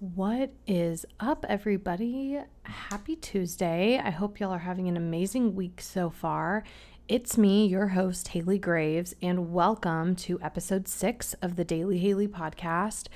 [0.00, 2.38] What is up, everybody?
[2.62, 4.00] Happy Tuesday.
[4.02, 6.64] I hope y'all are having an amazing week so far.
[7.06, 12.28] It's me, your host, Haley Graves, and welcome to episode six of the Daily Haley
[12.28, 13.08] podcast.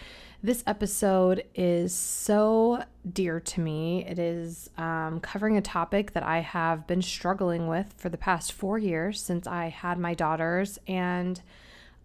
[0.42, 4.04] This episode is so dear to me.
[4.04, 8.52] It is um, covering a topic that I have been struggling with for the past
[8.52, 11.40] four years since I had my daughters, and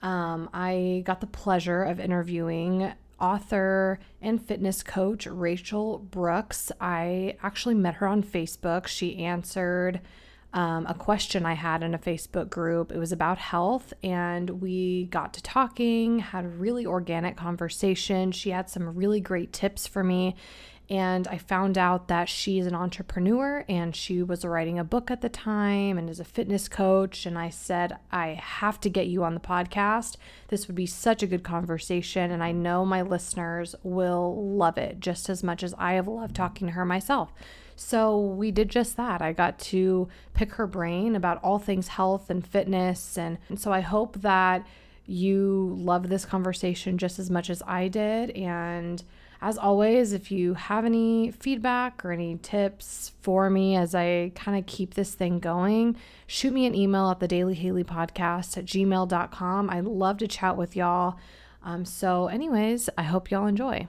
[0.01, 6.71] um, I got the pleasure of interviewing author and fitness coach Rachel Brooks.
[6.79, 8.87] I actually met her on Facebook.
[8.87, 10.01] She answered
[10.53, 12.91] um, a question I had in a Facebook group.
[12.91, 18.31] It was about health, and we got to talking, had a really organic conversation.
[18.31, 20.35] She had some really great tips for me.
[20.89, 25.21] And I found out that she's an entrepreneur and she was writing a book at
[25.21, 27.27] the time and is a fitness coach.
[27.27, 30.17] And I said, I have to get you on the podcast.
[30.47, 32.31] This would be such a good conversation.
[32.31, 36.35] And I know my listeners will love it just as much as I have loved
[36.35, 37.31] talking to her myself.
[37.75, 39.21] So we did just that.
[39.21, 43.15] I got to pick her brain about all things health and fitness.
[43.15, 44.65] And, and so I hope that
[45.05, 48.31] you love this conversation just as much as I did.
[48.31, 49.03] And
[49.41, 54.57] as always, if you have any feedback or any tips for me as I kind
[54.57, 55.95] of keep this thing going,
[56.27, 59.69] shoot me an email at the Daily Haley Podcast at gmail.com.
[59.69, 61.17] I love to chat with y'all.
[61.63, 63.87] Um, so, anyways, I hope y'all enjoy.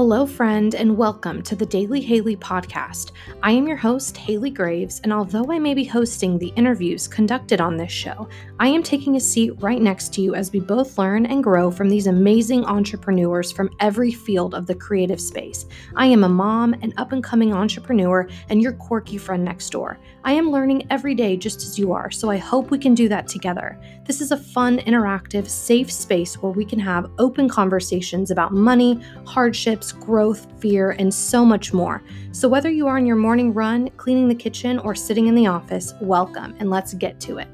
[0.00, 3.10] Hello, friend, and welcome to the Daily Haley podcast.
[3.42, 7.60] I am your host, Haley Graves, and although I may be hosting the interviews conducted
[7.60, 8.26] on this show,
[8.58, 11.70] I am taking a seat right next to you as we both learn and grow
[11.70, 15.66] from these amazing entrepreneurs from every field of the creative space.
[15.94, 19.98] I am a mom, an up and coming entrepreneur, and your quirky friend next door.
[20.22, 23.08] I am learning every day just as you are, so I hope we can do
[23.08, 23.80] that together.
[24.04, 29.00] This is a fun, interactive, safe space where we can have open conversations about money,
[29.24, 32.02] hardships, growth, fear, and so much more.
[32.32, 35.46] So, whether you are on your morning run, cleaning the kitchen, or sitting in the
[35.46, 37.48] office, welcome and let's get to it.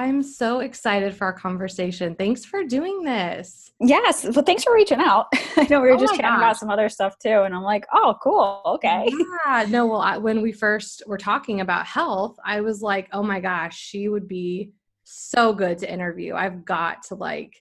[0.00, 2.14] I'm so excited for our conversation.
[2.14, 3.72] Thanks for doing this.
[3.80, 4.24] Yes.
[4.24, 5.26] Well, thanks for reaching out.
[5.56, 6.38] I know we were oh just chatting gosh.
[6.38, 7.42] about some other stuff too.
[7.42, 8.62] And I'm like, oh, cool.
[8.64, 9.10] Okay.
[9.46, 9.66] Yeah.
[9.68, 13.40] No, well, I, when we first were talking about health, I was like, oh my
[13.40, 14.70] gosh, she would be
[15.02, 16.34] so good to interview.
[16.34, 17.60] I've got to like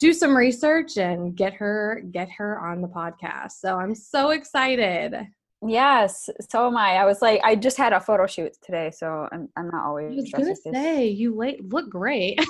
[0.00, 3.52] do some research and get her get her on the podcast.
[3.60, 5.14] So I'm so excited.
[5.66, 6.94] Yes, so am I.
[6.94, 10.32] I was like, I just had a photo shoot today, so I'm I'm not always.
[10.34, 12.40] I was gonna say you late look great.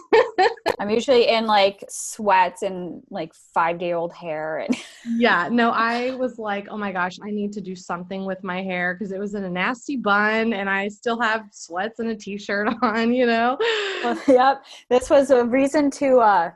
[0.78, 4.76] I'm usually in like sweats and like five day old hair and.
[5.16, 8.62] yeah, no, I was like, oh my gosh, I need to do something with my
[8.62, 12.14] hair because it was in a nasty bun, and I still have sweats and a
[12.14, 13.12] t shirt on.
[13.12, 13.58] You know.
[14.04, 16.50] Well, yep, this was a reason to uh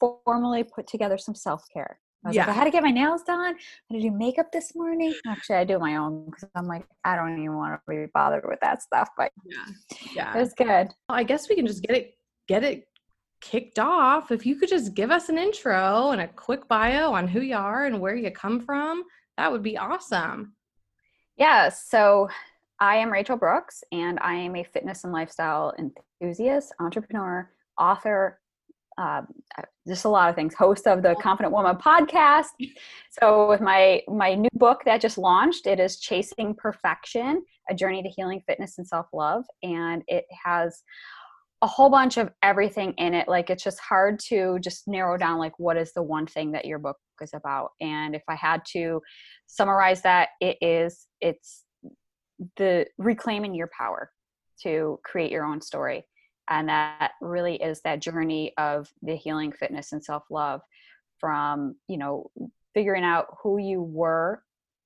[0.00, 2.00] formally put together some self care.
[2.28, 2.46] I was yeah.
[2.46, 3.54] like, I had to get my nails done.
[3.54, 5.14] I had to do makeup this morning.
[5.26, 8.44] Actually, I do my own because I'm like, I don't even want to be bothered
[8.46, 9.08] with that stuff.
[9.16, 9.64] But yeah,
[10.14, 10.88] yeah, it was good.
[11.08, 12.86] Well, I guess we can just get it get it
[13.40, 14.30] kicked off.
[14.30, 17.56] If you could just give us an intro and a quick bio on who you
[17.56, 19.04] are and where you come from,
[19.38, 20.52] that would be awesome.
[21.38, 21.70] Yeah.
[21.70, 22.28] So
[22.78, 28.38] I am Rachel Brooks, and I am a fitness and lifestyle enthusiast, entrepreneur, author,
[28.98, 29.22] uh,
[29.86, 30.54] just a lot of things.
[30.54, 32.46] Host of the confident woman podcast.
[33.20, 38.00] So with my my new book that just launched it is chasing perfection a journey
[38.02, 39.44] to healing fitness and self-love.
[39.62, 40.82] And it has
[41.62, 43.26] a whole bunch of everything in it.
[43.26, 46.64] Like it's just hard to just narrow down like what is the one thing that
[46.64, 47.70] your book is about?
[47.80, 49.02] And if i had to
[49.46, 51.64] summarize that it is it's
[52.56, 54.12] the reclaiming your power
[54.62, 56.04] to create your own story
[56.48, 60.60] and that really is that journey of the healing fitness and self-love
[61.18, 62.30] from you know
[62.74, 64.42] figuring out who you were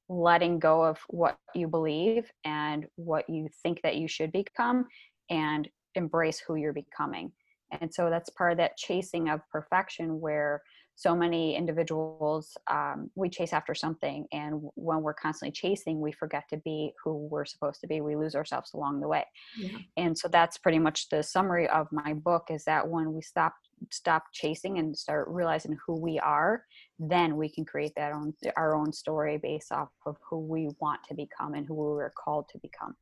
[0.09, 4.87] letting go of what you believe and what you think that you should become
[5.31, 7.33] and embrace who you're becoming.
[7.81, 10.63] And so that's part of that chasing of perfection where
[11.03, 16.45] so many individuals um, we chase after something and when we're constantly chasing we forget
[16.49, 18.01] to be who we're supposed to be.
[18.01, 19.25] We lose ourselves along the way.
[19.57, 19.79] Yeah.
[19.97, 23.55] and so that's pretty much the summary of my book is that when we stop
[23.91, 26.65] stop chasing and start realizing who we are
[27.01, 31.01] then we can create that own our own story based off of who we want
[31.09, 32.95] to become and who we were called to become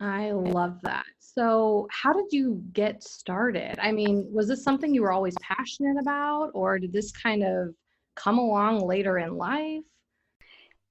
[0.00, 1.04] I love that.
[1.20, 3.76] So, how did you get started?
[3.80, 7.74] I mean, was this something you were always passionate about, or did this kind of
[8.16, 9.82] come along later in life?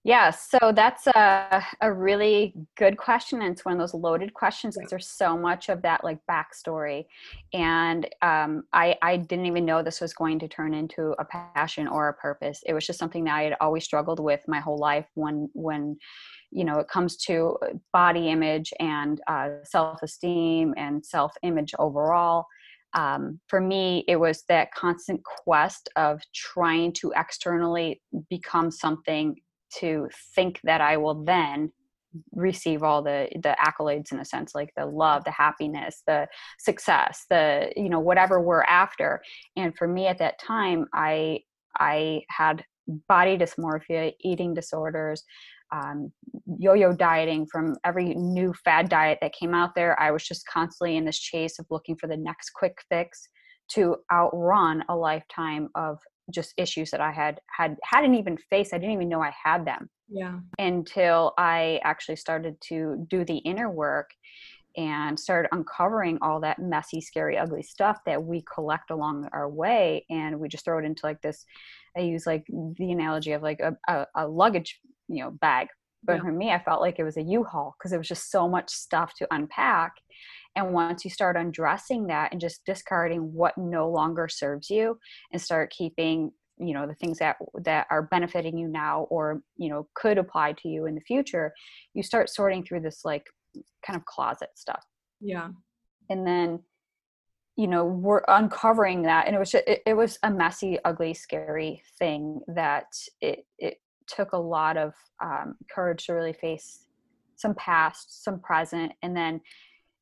[0.06, 3.42] Yeah, so that's a, a really good question.
[3.42, 7.06] And it's one of those loaded questions because there's so much of that like backstory.
[7.54, 11.88] And um, I, I didn't even know this was going to turn into a passion
[11.88, 12.62] or a purpose.
[12.66, 15.96] It was just something that I had always struggled with my whole life when, when,
[16.54, 17.58] you know, it comes to
[17.92, 22.46] body image and uh, self-esteem and self-image overall.
[22.94, 29.36] Um, for me, it was that constant quest of trying to externally become something
[29.80, 31.72] to think that I will then
[32.32, 36.28] receive all the the accolades in a sense like the love the happiness the
[36.60, 39.20] success the you know whatever we're after
[39.56, 41.40] and for me at that time i
[41.80, 42.64] i had
[43.08, 45.24] body dysmorphia eating disorders
[45.74, 46.12] um,
[46.60, 50.96] yo-yo dieting from every new fad diet that came out there i was just constantly
[50.96, 53.28] in this chase of looking for the next quick fix
[53.70, 55.98] to outrun a lifetime of
[56.32, 58.74] just issues that I had had hadn't even faced.
[58.74, 59.90] I didn't even know I had them.
[60.10, 60.40] Yeah.
[60.60, 64.10] Until I actually started to do the inner work
[64.76, 70.06] and started uncovering all that messy, scary, ugly stuff that we collect along our way,
[70.10, 71.46] and we just throw it into like this.
[71.96, 75.68] I use like the analogy of like a, a, a luggage, you know, bag.
[76.04, 76.22] But yeah.
[76.24, 78.70] for me, I felt like it was a U-Haul because it was just so much
[78.70, 79.94] stuff to unpack
[80.56, 84.98] and once you start undressing that and just discarding what no longer serves you
[85.32, 89.70] and start keeping you know the things that that are benefiting you now or you
[89.70, 91.52] know could apply to you in the future
[91.96, 93.26] you start sorting through this like
[93.86, 94.84] kind of closet stuff
[95.20, 95.50] yeah
[96.10, 96.60] and then
[97.56, 101.14] you know we're uncovering that and it was just, it, it was a messy ugly
[101.14, 102.86] scary thing that
[103.20, 103.78] it it
[104.16, 106.86] took a lot of um, courage to really face
[107.36, 109.42] some past some present and then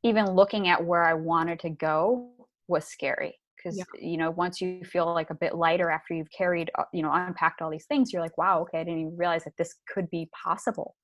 [0.03, 2.29] even looking at where I wanted to go
[2.67, 3.83] was scary because yeah.
[3.99, 7.11] you know once you feel like a bit lighter after you've carried uh, you know
[7.11, 10.09] unpacked all these things you're like wow okay I didn't even realize that this could
[10.09, 10.95] be possible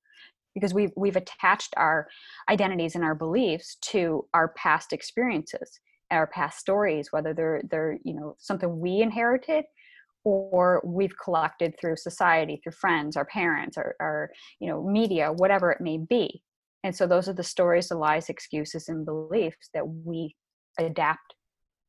[0.54, 2.08] because we've we've attached our
[2.48, 8.14] identities and our beliefs to our past experiences our past stories whether they're they're you
[8.14, 9.64] know something we inherited
[10.52, 14.30] or we've collected through society through friends our parents or, or
[14.60, 16.42] you know media whatever it may be
[16.84, 20.34] and so those are the stories, the lies, excuses, and beliefs that we
[20.78, 21.34] adapt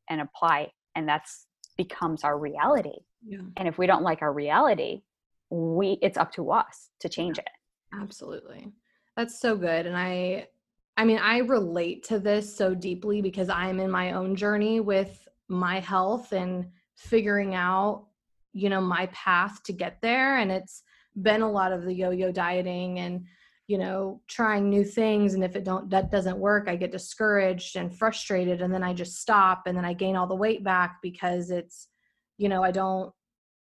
[0.10, 0.72] and apply.
[0.96, 1.46] And that's
[1.78, 2.98] becomes our reality.
[3.26, 3.42] Yeah.
[3.56, 5.02] And if we don't like our reality,
[5.50, 7.48] we it's up to us to change it.
[7.94, 8.72] Absolutely.
[9.16, 9.86] That's so good.
[9.86, 10.48] And I
[10.98, 15.28] I mean, I relate to this so deeply because I'm in my own journey with
[15.48, 18.08] my health and figuring out,
[18.54, 20.38] you know, my path to get there.
[20.38, 20.84] And it's
[21.22, 23.26] been a lot of the yo yo dieting and
[23.68, 27.76] you know trying new things and if it don't that doesn't work i get discouraged
[27.76, 30.98] and frustrated and then i just stop and then i gain all the weight back
[31.02, 31.88] because it's
[32.38, 33.14] you know i don't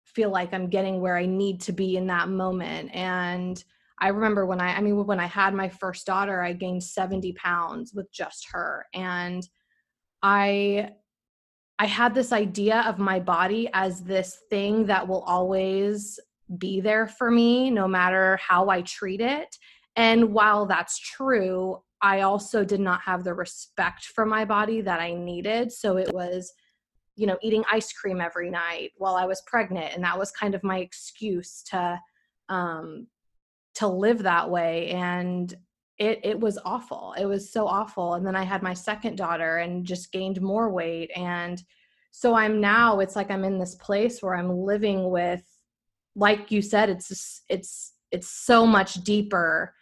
[0.04, 3.64] feel like i'm getting where i need to be in that moment and
[4.00, 7.32] i remember when i i mean when i had my first daughter i gained 70
[7.32, 9.48] pounds with just her and
[10.22, 10.90] i
[11.78, 16.18] i had this idea of my body as this thing that will always
[16.58, 19.56] be there for me no matter how i treat it
[19.96, 25.00] and while that's true, I also did not have the respect for my body that
[25.00, 25.72] I needed.
[25.72, 26.52] So it was,
[27.16, 29.94] you know, eating ice cream every night while I was pregnant.
[29.94, 31.98] And that was kind of my excuse to,
[32.50, 33.06] um,
[33.76, 34.90] to live that way.
[34.90, 35.52] And
[35.98, 37.14] it, it was awful.
[37.18, 38.14] It was so awful.
[38.14, 41.10] And then I had my second daughter and just gained more weight.
[41.16, 41.62] And
[42.10, 45.42] so I'm now, it's like I'm in this place where I'm living with,
[46.14, 49.74] like you said, it's, just, it's, it's so much deeper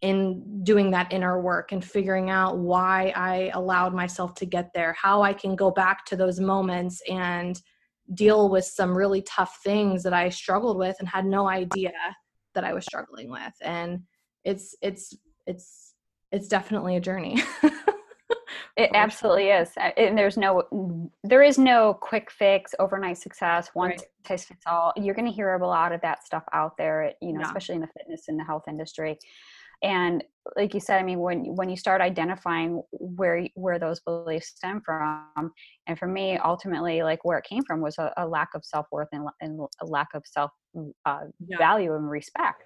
[0.00, 4.92] in doing that inner work and figuring out why I allowed myself to get there,
[4.92, 7.60] how I can go back to those moments and
[8.14, 11.92] deal with some really tough things that I struggled with and had no idea
[12.54, 13.52] that I was struggling with.
[13.60, 14.00] And
[14.44, 15.14] it's it's
[15.48, 15.94] it's
[16.30, 17.42] it's definitely a journey.
[18.76, 19.70] it absolutely is.
[19.96, 24.02] And there's no there is no quick fix, overnight success, one right.
[24.26, 24.92] size fits all.
[24.96, 27.46] You're going to hear a lot of that stuff out there, you know, yeah.
[27.46, 29.18] especially in the fitness and the health industry
[29.82, 30.24] and
[30.56, 34.80] like you said i mean when when you start identifying where where those beliefs stem
[34.84, 35.52] from
[35.86, 39.08] and for me ultimately like where it came from was a, a lack of self-worth
[39.12, 40.50] and, and, a lack of self
[41.06, 41.58] uh, yeah.
[41.58, 42.64] value and respect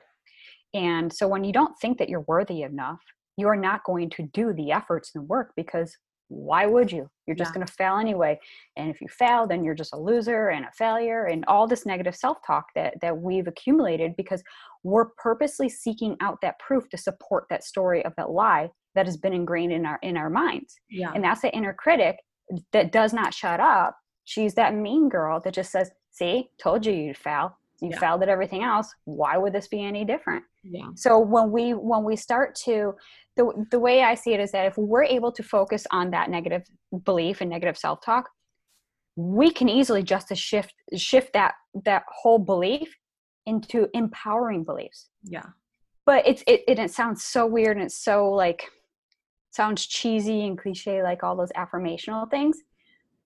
[0.74, 3.00] and so when you don't think that you're worthy enough
[3.36, 5.96] you're not going to do the efforts and work because
[6.28, 7.10] why would you?
[7.26, 7.56] You're just yeah.
[7.56, 8.40] going to fail anyway.
[8.76, 11.84] And if you fail then you're just a loser and a failure and all this
[11.84, 14.42] negative self-talk that that we've accumulated because
[14.82, 19.16] we're purposely seeking out that proof to support that story of that lie that has
[19.16, 20.74] been ingrained in our in our minds.
[20.88, 21.12] Yeah.
[21.14, 22.18] and that's the inner critic
[22.72, 23.96] that does not shut up.
[24.24, 27.58] She's that mean girl that just says see told you you'd fail.
[27.80, 27.98] You Yeah.
[27.98, 28.94] failed at everything else.
[29.04, 30.88] Why would this be any different Yeah.
[30.96, 32.94] so when we when we start to
[33.36, 36.30] the the way i see it is that if we're able to focus on that
[36.30, 36.62] negative
[37.04, 38.28] belief and negative self-talk
[39.16, 41.54] we can easily just to shift shift that
[41.84, 42.94] that whole belief
[43.46, 45.46] into empowering beliefs Yeah.
[46.06, 48.70] but it's it, it, it sounds so weird and it's so like
[49.50, 52.56] sounds cheesy and cliche like all those affirmational things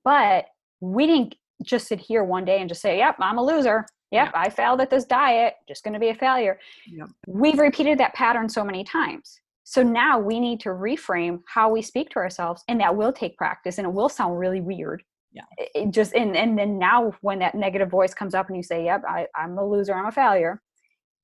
[0.05, 0.47] but
[0.81, 4.31] we didn't just sit here one day and just say yep i'm a loser yep
[4.35, 7.09] i failed at this diet just going to be a failure Yep.
[7.27, 11.83] we've repeated that pattern so many times so now we need to reframe how we
[11.83, 15.43] speak to ourselves and that will take practice and it will sound really weird Yeah.
[15.59, 18.63] it it just and and then now when that negative voice comes up and you
[18.63, 20.63] say yep I, i'm a loser i'm a failure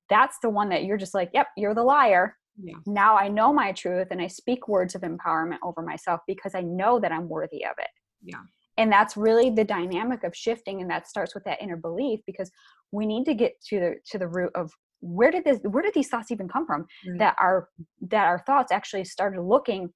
[0.09, 2.75] that's the one that you're just like yep you're the liar Yeah.
[2.85, 6.61] now i know my truth and i speak words of empowerment over myself because i
[6.61, 7.87] know that i'm worthy of it
[8.21, 8.41] Yeah.
[8.77, 12.51] And that's really the dynamic of shifting and that starts with that inner belief because
[12.91, 15.93] we need to get to the to the root of where did this where did
[15.93, 17.19] these thoughts even come from Right.
[17.19, 17.69] that our
[18.09, 19.89] that our thoughts actually started looking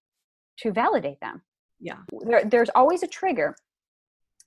[0.59, 1.41] to validate them
[1.79, 1.97] Yeah.
[2.25, 3.55] there, there's always a trigger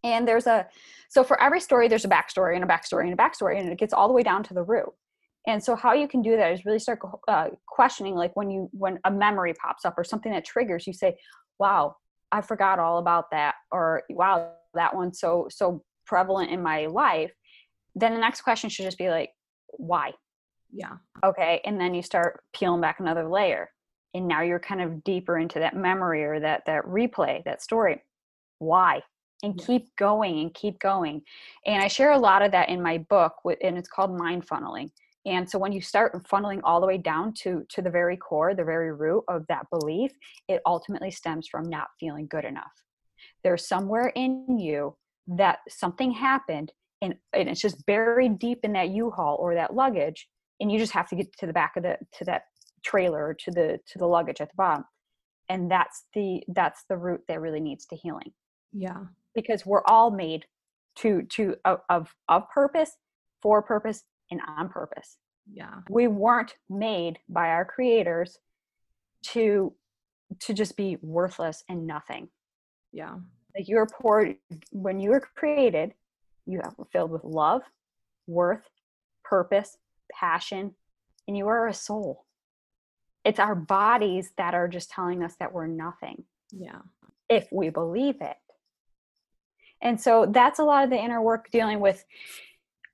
[0.04, 0.66] and there's a
[1.08, 3.78] so for every story there's a backstory and a backstory and a backstory and it
[3.78, 4.88] gets all the way down to the root
[5.46, 8.68] and so how you can do that is really start uh, questioning like when you
[8.72, 11.16] when a memory pops up or something that triggers you say
[11.58, 11.94] wow
[12.32, 17.32] i forgot all about that or wow that one's so so prevalent in my life
[17.94, 19.30] then the next question should just be like
[19.72, 20.12] why?
[20.72, 20.96] Yeah.
[21.24, 23.70] okay and then you start peeling back another layer
[24.14, 28.02] and now you're kind of deeper into that memory or that that replay that story.
[28.58, 29.02] Why?
[29.42, 29.66] And Yeah.
[29.66, 31.22] keep going and keep going.
[31.66, 34.46] And i share a lot of that in my book with, and it's called mind
[34.46, 34.90] funneling
[35.26, 38.54] and so when you start funneling all the way down to to the very core
[38.54, 40.12] the very root of that belief
[40.48, 42.72] it ultimately stems from not feeling good enough.
[43.44, 44.96] There's somewhere in you
[45.28, 46.72] that something happened
[47.02, 50.28] and, and it's just buried deep in that u-haul or that luggage
[50.60, 52.42] and you just have to get to the back of the to that
[52.82, 54.84] trailer or to the to the luggage at the bottom.
[55.48, 58.32] And that's the that's the root that really needs to healing.
[58.72, 59.04] Yeah.
[59.34, 60.46] because we're all made
[60.96, 62.96] to to of of, of purpose
[63.42, 65.18] for purpose and on purpose
[65.52, 65.80] Yeah.
[65.88, 68.38] we weren't made by our creators
[69.32, 69.74] to
[70.40, 72.28] to just be worthless and nothing
[72.92, 73.16] Yeah.
[73.56, 74.36] like you're poured
[74.72, 75.94] when you were created
[76.46, 77.62] you are filled with love
[78.26, 78.68] worth
[79.24, 79.76] purpose
[80.12, 80.74] passion
[81.28, 82.26] and you are a soul
[83.24, 86.80] it's our bodies that are just telling us that we're nothing Yeah.
[87.28, 88.36] if we believe it
[89.82, 92.04] and so that's a lot of the inner work dealing with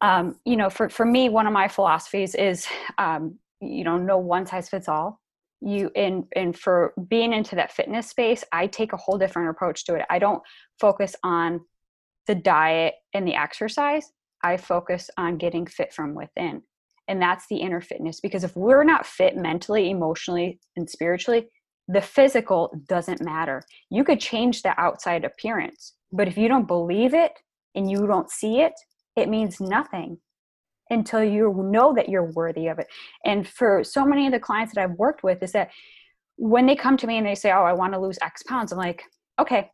[0.01, 2.67] um, you know for, for me one of my philosophies is
[2.99, 5.21] um, you know no one size fits all.
[5.61, 9.85] You and and for being into that fitness space i take a whole different approach
[9.87, 10.05] to it.
[10.11, 10.43] I don't
[10.79, 11.61] focus on
[12.27, 14.13] the diet and the exercise.
[14.45, 16.63] I focus on getting fit from within.
[17.09, 21.49] And that's the inner fitness because if we're not fit mentally emotionally and spiritually
[21.89, 23.63] the physical doesn't matter.
[23.91, 27.33] You could change the outside appearance but if you don't believe it
[27.75, 28.73] and you don't see it
[29.17, 30.19] it means nothing
[30.91, 32.87] until you know that you're worthy of it
[33.25, 35.71] and for so many of the clients that i've worked with is that
[36.37, 38.71] when they come to me and they say oh i want to lose x pounds
[38.73, 39.03] i'm like
[39.41, 39.69] okay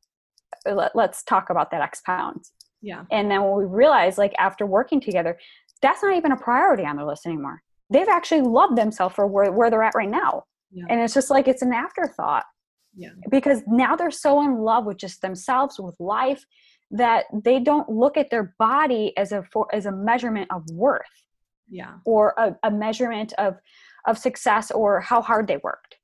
[0.67, 3.05] let, let's talk about that x pounds Yeah.
[3.11, 5.39] and then when we realize like after working together
[5.83, 9.53] that's not even a priority on their list anymore they've actually loved themselves for where,
[9.53, 10.85] where they're at right now Yeah.
[10.89, 12.45] and it's just like it's an afterthought
[12.97, 13.11] Yeah.
[13.31, 16.45] because now they're so in love with just themselves with life
[16.93, 21.25] that they don't look at their body as a for, as a measurement of worth
[21.69, 21.95] Yeah.
[22.05, 23.57] or a, a measurement of
[24.07, 25.97] of success or how hard they worked.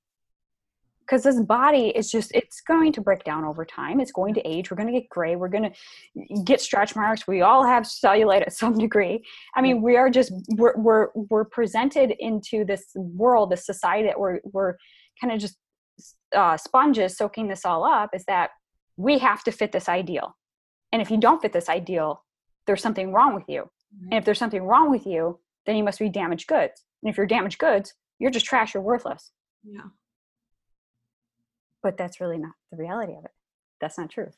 [1.00, 3.98] Because this body is just it's going to break down over time.
[3.98, 4.70] It's going to age.
[4.70, 5.36] We're going to get gray.
[5.36, 7.26] We're going to get stretch marks.
[7.26, 9.24] We all have cellulite at some degree.
[9.56, 14.18] I mean we are just we're we're, we're presented into this world this society that
[14.18, 14.76] we're we're
[15.20, 15.56] kind of just
[16.34, 18.50] uh, sponges soaking this all up is that
[18.96, 20.36] we have to fit this ideal
[20.92, 22.24] and if you don't fit this ideal
[22.66, 24.12] there's something wrong with you and mm-hmm.
[24.18, 27.26] if there's something wrong with you then you must be damaged goods and if you're
[27.26, 29.32] damaged goods you're just trash you're worthless
[29.64, 29.88] Yeah.
[31.82, 33.32] but that's really not the reality of it
[33.80, 34.36] that's not truth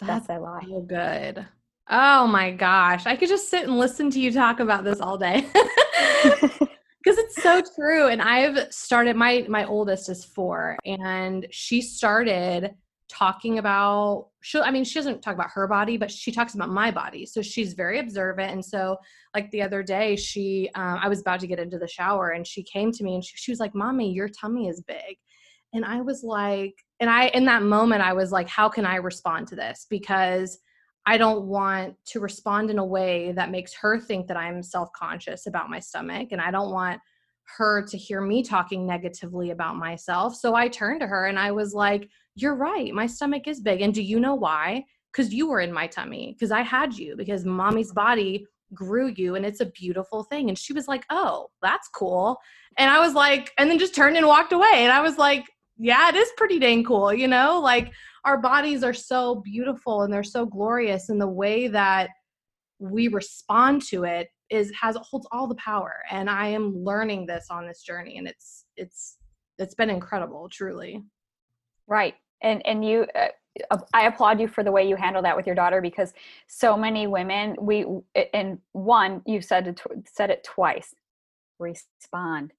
[0.00, 1.46] that's, That's that lie so good.
[1.90, 3.06] Oh my gosh.
[3.06, 5.46] I could just sit and listen to you talk about this all day.
[7.04, 8.08] Because it's so true.
[8.08, 12.74] And I've started my my oldest is four and she started
[13.08, 16.68] talking about she I mean, she doesn't talk about her body, but she talks about
[16.68, 17.26] my body.
[17.26, 18.52] So she's very observant.
[18.52, 18.96] And so
[19.34, 22.46] like the other day, she um, I was about to get into the shower and
[22.46, 25.16] she came to me and she, she was like, Mommy, your tummy is big.
[25.74, 28.96] And I was like, and I in that moment I was like, how can I
[28.96, 29.86] respond to this?
[29.88, 30.58] Because
[31.06, 34.92] I don't want to respond in a way that makes her think that I'm self
[34.92, 36.28] conscious about my stomach.
[36.32, 37.00] And I don't want
[37.56, 40.34] her to hear me talking negatively about myself.
[40.36, 42.08] So I turned to her and I was like,
[42.40, 42.92] You're right.
[42.92, 43.80] My stomach is big.
[43.80, 44.84] And do you know why?
[45.12, 49.34] Because you were in my tummy, because I had you, because mommy's body grew you
[49.34, 50.48] and it's a beautiful thing.
[50.48, 52.38] And she was like, Oh, that's cool.
[52.76, 54.70] And I was like, and then just turned and walked away.
[54.74, 55.46] And I was like,
[55.78, 57.60] Yeah, it is pretty dang cool, you know?
[57.60, 57.92] Like,
[58.24, 62.10] our bodies are so beautiful and they're so glorious and the way that
[62.78, 67.46] we respond to it is has holds all the power and i am learning this
[67.50, 69.16] on this journey and it's it's
[69.58, 71.02] it's been incredible truly
[71.86, 75.46] right and and you uh, i applaud you for the way you handle that with
[75.46, 76.12] your daughter because
[76.46, 77.84] so many women we
[78.32, 80.94] and one you said it said it twice
[81.58, 82.52] respond.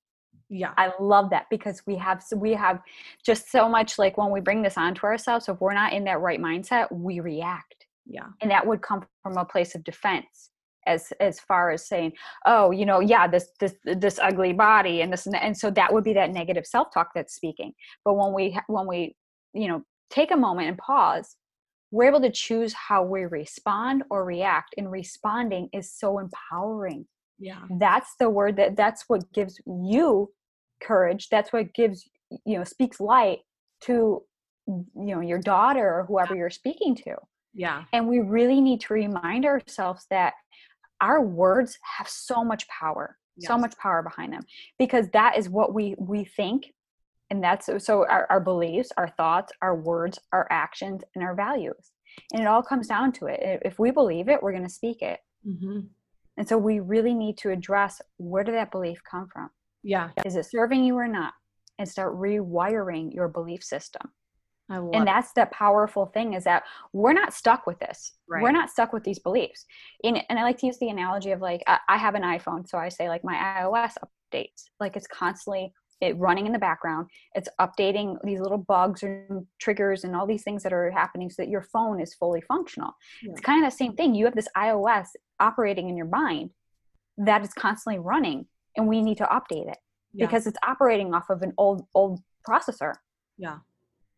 [0.50, 0.74] Yeah.
[0.78, 2.82] I love that because we have we have
[3.24, 6.04] just so much like when we bring this onto ourselves so if we're not in
[6.06, 7.86] that right mindset we react.
[8.08, 8.28] Yeah.
[8.42, 10.50] And that would come from a place of defense
[10.88, 12.14] as as far as saying
[12.46, 16.06] oh you know yeah this this this ugly body and this and so that would
[16.06, 17.74] be that negative self-talk that's speaking.
[18.04, 19.16] But when we when we
[19.54, 21.36] you know take a moment and pause
[21.92, 27.08] we're able to choose how we respond or react and responding is so empowering.
[27.40, 27.64] Yeah.
[27.80, 30.32] That's the word that that's what gives you
[30.82, 32.10] courage that's what gives
[32.46, 33.40] you know speaks light
[33.82, 34.24] to
[34.66, 37.16] you know your daughter or whoever you're speaking to.
[37.54, 37.84] Yeah.
[37.92, 40.34] And we really need to remind ourselves that
[41.02, 43.48] our words have so much power yes.
[43.48, 44.44] so much power behind them
[44.78, 46.74] because that is what we we think
[47.30, 51.92] and that's so our, our beliefs our thoughts our words our actions and our values.
[52.34, 53.62] And it all comes down to it.
[53.64, 55.20] If we believe it we're going to speak it.
[55.48, 55.80] Mm-hmm.
[56.38, 59.50] and so we really need to address where did that belief come from?
[59.84, 60.10] Yeah.
[60.26, 61.34] Is it serving you or not?
[61.78, 64.12] And start rewiring your belief system.
[64.68, 65.06] And it.
[65.06, 68.14] that's the powerful thing is that we're not stuck with this.
[68.28, 68.44] Right.
[68.44, 69.66] we're not stuck with these beliefs.
[70.04, 72.68] And, and i like to use the analogy of like I, I have an iphone
[72.68, 73.94] so i say like my ios
[74.32, 74.66] updates.
[74.80, 80.04] Like it's constantly it running in the background it's updating these little bugs and triggers
[80.04, 82.92] and all these things that are happening so that your phone is fully functional
[83.22, 83.32] yeah.
[83.32, 85.08] it's kind of the same thing you have this ios
[85.40, 86.52] operating in your mind
[87.18, 88.46] that is constantly running
[88.78, 89.78] and we need to update it
[90.14, 90.26] yeah.
[90.26, 92.94] because it's operating off of an old old processor
[93.38, 93.58] yeah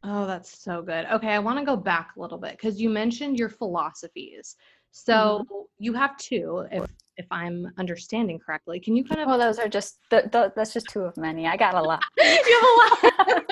[0.03, 1.05] Oh, that's so good.
[1.11, 4.55] Okay, I want to go back a little bit because you mentioned your philosophies.
[4.91, 5.61] So mm-hmm.
[5.77, 8.79] you have two, if if I'm understanding correctly.
[8.79, 9.27] Can you kind of?
[9.27, 11.47] Well, those are just the, the, that's just two of many.
[11.47, 12.01] I got a lot.
[12.17, 13.43] you have a lot.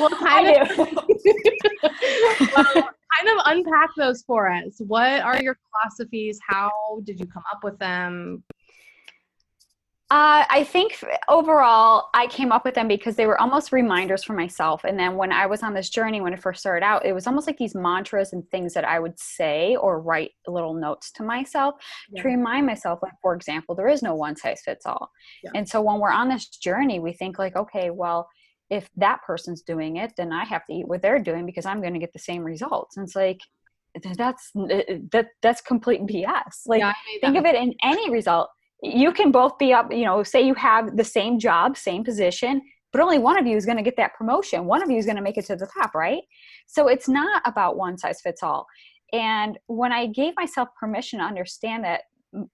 [0.00, 0.78] well, kind I of.
[2.56, 4.80] well, kind of unpack those for us.
[4.86, 6.38] What are your philosophies?
[6.46, 6.70] How
[7.04, 8.42] did you come up with them?
[10.10, 14.32] Uh, I think overall, I came up with them because they were almost reminders for
[14.32, 14.84] myself.
[14.84, 17.26] And then when I was on this journey, when it first started out, it was
[17.26, 21.22] almost like these mantras and things that I would say or write little notes to
[21.22, 21.74] myself
[22.10, 22.22] yeah.
[22.22, 25.10] to remind myself, like, for example, there is no one size fits all.
[25.44, 25.50] Yeah.
[25.54, 28.30] And so when we're on this journey, we think, like, okay, well,
[28.70, 31.82] if that person's doing it, then I have to eat what they're doing because I'm
[31.82, 32.96] going to get the same results.
[32.96, 33.40] And it's like,
[34.16, 36.66] that's that that's complete BS.
[36.66, 38.50] Like yeah, think of it in any result
[38.82, 42.62] you can both be up you know say you have the same job same position
[42.92, 44.64] but only one of you is going to get that promotion.
[44.64, 46.22] One of you is going to make it to the top right?
[46.66, 48.66] So it's not about one size fits all.
[49.12, 52.02] And when i gave myself permission to understand that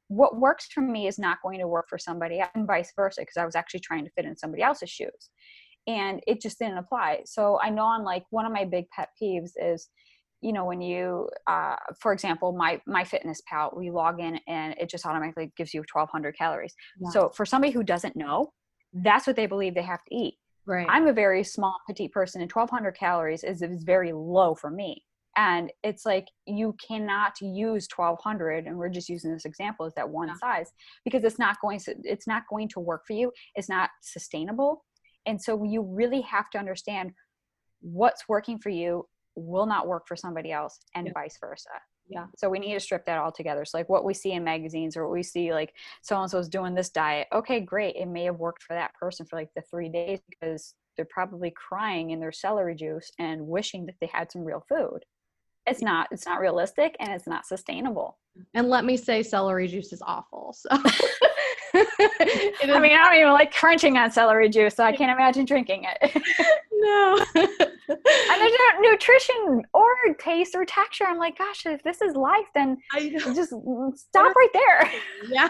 [0.07, 3.37] what works for me is not going to work for somebody and vice versa because
[3.37, 5.31] i was actually trying to fit in somebody else's shoes.
[5.87, 7.23] And it just didn't apply.
[7.25, 9.89] So i know on like one of my big pet peeves is
[10.45, 15.07] you know when you uh, for example my MyFitnessPal we log in and it just
[15.07, 16.75] automatically gives you 1200 calories.
[17.01, 17.11] Yeah.
[17.11, 18.53] so for somebody who doesn't know
[18.93, 20.35] that's what they believe they have to eat.
[20.67, 20.87] Right.
[20.89, 25.03] I'm a very small petite person and 1200 calories is, is very low for me.
[25.37, 30.09] And it's like you cannot use 1200 and we're just using this example as that
[30.09, 30.35] one yeah.
[30.41, 30.71] size
[31.05, 33.33] because it's not going to it's not going to work for you.
[33.57, 34.85] It's not sustainable.
[35.27, 37.13] And so you really have to understand
[37.81, 41.13] what's working for you will not work for somebody else and yeah.
[41.13, 41.71] vice versa.
[42.09, 42.27] Yeah.
[42.37, 43.65] So we need to strip that all together.
[43.65, 46.39] So like what we see in magazines or what we see like so and so
[46.39, 49.49] is doing this diet okay great it may have worked for that person for like
[49.57, 54.09] the three days because they're probably crying in their celery juice and wishing that they
[54.13, 55.01] had some real food.
[55.67, 58.19] It's not it's not realistic and it's not sustainable.
[58.53, 60.69] And let me say celery juice is awful so
[62.01, 65.85] I mean, I don't even like crunching on celery juice, so I can't imagine drinking
[65.85, 66.13] it.
[66.73, 67.25] no.
[67.35, 71.05] and there's no nutrition or taste or texture.
[71.05, 73.51] I'm like, gosh, if this is life, then just
[73.97, 74.93] stop right there.
[75.29, 75.49] Yeah.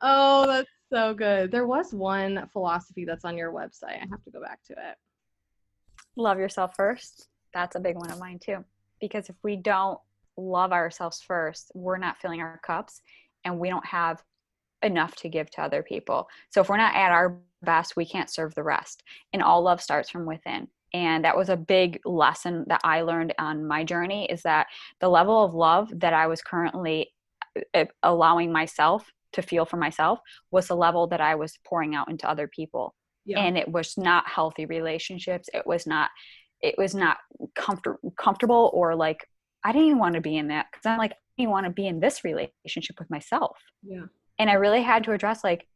[0.00, 1.50] oh, that's so good.
[1.50, 3.96] There was one philosophy that's on your website.
[4.02, 4.96] I have to go back to it.
[6.16, 7.28] Love yourself first.
[7.52, 8.64] That's a big one of mine too.
[9.00, 9.98] Because if we don't
[10.36, 13.00] love ourselves first, we're not filling our cups
[13.44, 14.22] and we don't have
[14.84, 16.28] enough to give to other people.
[16.50, 19.02] So if we're not at our best, we can't serve the rest.
[19.32, 20.68] And all love starts from within.
[20.92, 24.68] And that was a big lesson that I learned on my journey is that
[25.00, 27.10] the level of love that I was currently
[27.74, 30.20] uh, allowing myself to feel for myself
[30.52, 32.94] was the level that I was pouring out into other people.
[33.24, 33.40] Yeah.
[33.40, 35.48] And it was not healthy relationships.
[35.52, 36.10] It was not
[36.60, 37.18] it was not
[37.54, 39.28] comfort- comfortable or like
[39.64, 41.72] I didn't even want to be in that because I'm like I didn't want to
[41.72, 43.58] be in this relationship with myself.
[43.82, 44.04] Yeah.
[44.38, 45.66] And I really had to address like,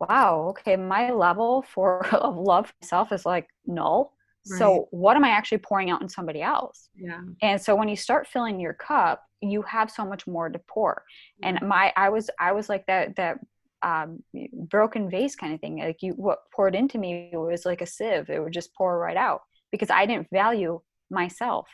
[0.00, 4.12] wow, okay, my level for of love myself is like null.
[4.48, 4.58] Right.
[4.58, 6.88] So what am I actually pouring out in somebody else?
[6.96, 7.20] Yeah.
[7.42, 11.02] And so when you start filling your cup, you have so much more to pour.
[11.42, 13.38] And my I was I was like that that
[13.82, 14.22] um,
[14.52, 15.78] broken vase kind of thing.
[15.78, 18.30] Like you, what poured into me was like a sieve.
[18.30, 21.68] It would just pour right out because I didn't value myself.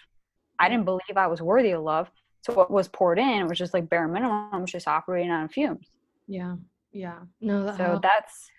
[0.58, 2.10] I didn't believe I was worthy of love.
[2.42, 5.90] So what was poured in was just like bare minimum, just operating on fumes.
[6.26, 6.56] Yeah.
[6.92, 7.20] Yeah.
[7.40, 7.66] No.
[7.66, 8.50] That, so that's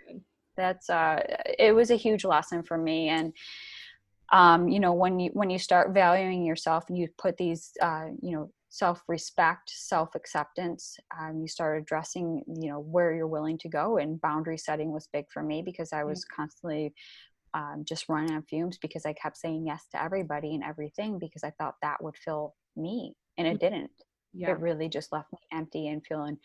[0.56, 1.20] that's uh,
[1.58, 3.34] it was a huge lesson for me and
[4.32, 8.08] um, you know when you when you start valuing yourself and you put these uh,
[8.22, 13.98] you know self-respect self-acceptance um, you start addressing you know where you're willing to go
[13.98, 16.92] and boundary setting was big for me because i was constantly
[17.54, 21.44] um, just running on fumes because i kept saying yes to everybody and everything because
[21.44, 23.92] i thought that would fill me and it didn't
[24.34, 24.50] yeah.
[24.50, 26.40] it really just left me empty and feeling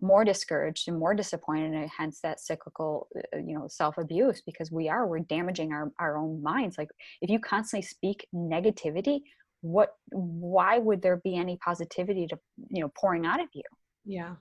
[0.00, 4.88] more discouraged and more disappointed and hence that cyclical uh, you know self-abuse because we
[4.88, 6.76] are we're damaging our, our own minds.
[6.78, 6.88] Like
[7.20, 9.20] if you constantly speak negativity
[9.64, 12.38] what why would there be any positivity to
[12.70, 13.62] you know pouring out of you?
[14.04, 14.34] Yeah.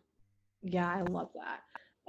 [0.62, 1.62] Yeah i love that.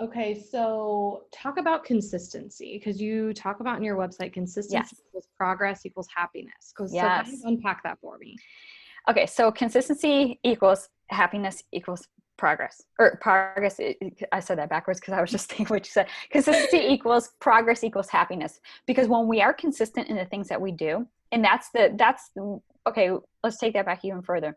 [0.03, 5.01] Okay so talk about consistency because you talk about in your website consistency yes.
[5.09, 6.73] equals progress equals happiness.
[6.77, 7.41] Because yes.
[7.41, 8.37] so unpack that for me?
[9.09, 13.93] Okay so consistency equals happiness equals progress or progress eh,
[14.33, 16.07] i said that backwards because i was just thinking what you said.
[16.31, 18.61] Consistency equals progress equals happiness.
[18.87, 22.31] Because when we are consistent in the things that we do and that's the that's
[22.87, 23.11] okay
[23.43, 24.57] let's take that back even further.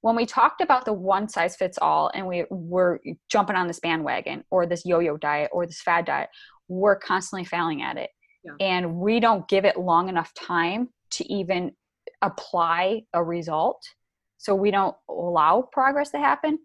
[0.00, 3.80] When we talked about the one size fits all and we were jumping on this
[3.80, 6.28] bandwagon or this yo-yo diet or this fad diet
[6.68, 8.10] we're constantly failing at it.
[8.42, 8.52] Yeah.
[8.58, 11.72] and we don't give it long enough time to even
[12.22, 13.82] apply a result
[14.40, 16.58] so we don't allow progress to happen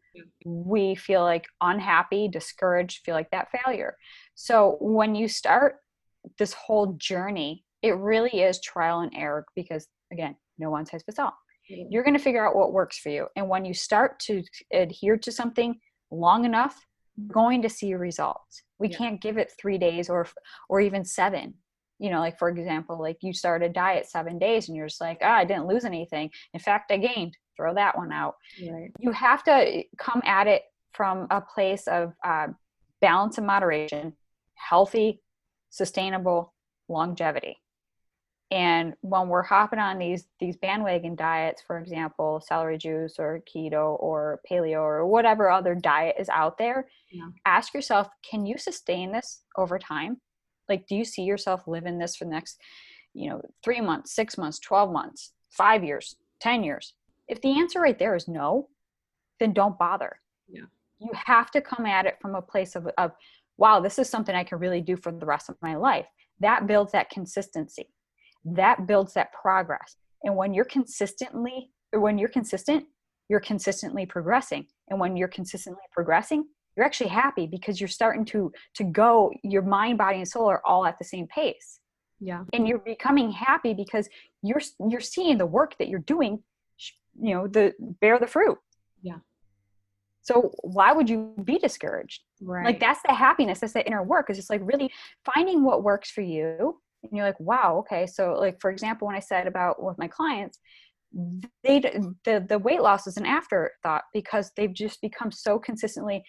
[0.46, 3.98] we feel like unhappy discouraged feel like that failure.
[4.36, 5.76] So when you start
[6.38, 11.20] this whole journey it really is trial and error because again no one size fits
[11.20, 11.36] all
[11.72, 11.88] mm-hmm.
[11.92, 14.42] you're going to figure out what works for you and when you start to
[14.74, 15.76] adhere to something
[16.10, 16.84] long enough
[17.18, 18.64] you're going to see results.
[18.80, 18.98] We yeah.
[18.98, 20.28] can't give it three days or
[20.68, 21.54] or even seven.
[22.00, 25.00] You know like for example like you start a diet seven days and you're just
[25.00, 26.32] like ah, i didn't lose anything.
[26.54, 28.36] In fact i gained throw that one out
[28.70, 28.91] right.
[29.00, 30.63] you have to come at it
[30.94, 32.48] from a place of uh,
[33.02, 34.13] balance and moderation
[34.56, 35.22] healthy
[35.70, 36.54] sustainable
[36.88, 37.58] longevity
[38.52, 43.98] and when we're hopping on these these bandwagon diets for example celery juice or keto
[44.00, 47.28] or paleo or whatever other diet is out there yeah.
[47.46, 50.18] ask yourself can you sustain this over time
[50.70, 52.60] like do you see yourself living this for the next
[53.13, 56.94] you know 3 months 6 months 12 months 5 years 10 years
[57.28, 58.70] if the answer right there is no
[59.40, 60.18] then don't bother.
[60.48, 60.66] Yeah.
[61.00, 63.12] You have to come at it from a place of, of
[63.58, 66.06] wow this is something i can really do for the rest of my life.
[66.40, 67.90] That builds that consistency.
[68.44, 69.96] That builds that progress.
[70.24, 72.86] And when you're consistently when you're consistent
[73.28, 74.68] you're consistently progressing.
[74.90, 79.62] And when you're consistently progressing you're actually happy because you're starting to to go your
[79.62, 81.80] mind body and soul are all at the same pace.
[82.20, 82.44] Yeah.
[82.54, 84.08] And you're becoming happy because
[84.42, 86.42] you're you're seeing the work that you're doing
[87.19, 88.58] you know the bear the fruit.
[89.01, 89.17] Yeah.
[90.21, 92.23] So why would you be discouraged?
[92.41, 92.65] Right.
[92.65, 94.91] like that's the happiness that's the inner work is just like really
[95.34, 96.80] finding what works for you.
[97.04, 100.08] And you're like wow okay so like for example when i said about with my
[100.08, 100.60] clients
[101.63, 106.23] they the the weight loss is an afterthought because they've just become so consistently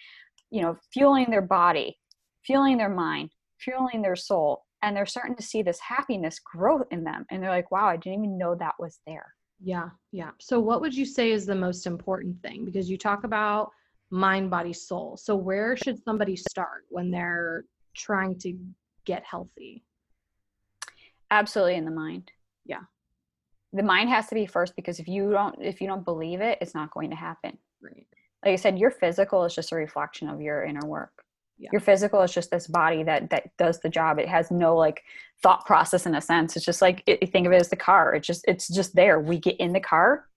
[0.51, 1.97] you know fueling their body
[2.45, 7.03] fueling their mind fueling their soul and they're starting to see this happiness growth in
[7.03, 7.25] them.
[7.31, 10.31] And they're like wow i didn't even know that was there yeah yeah.
[10.39, 12.65] So what would you say is the most important thing?
[12.65, 13.71] Because you talk about
[14.09, 15.17] mind body soul.
[15.17, 17.65] So where should somebody start when they're
[17.95, 18.57] trying to
[19.05, 19.83] get healthy?
[21.29, 22.31] Absolutely in the mind.
[22.65, 22.81] Yeah.
[23.73, 26.57] The mind has to be first because if you don't if you don't believe it
[26.61, 27.57] it's not going to happen.
[27.81, 28.07] Right.
[28.43, 31.23] Like i said your physical is just a reflection of your inner work
[31.57, 31.69] yeah.
[31.71, 34.19] your physical is just this body that that does the job.
[34.19, 35.03] It has no like
[35.41, 36.55] thought process in a sense.
[36.55, 38.15] It's just like it, think of it as the car.
[38.15, 39.19] It's just it's just there.
[39.19, 40.27] We get in the car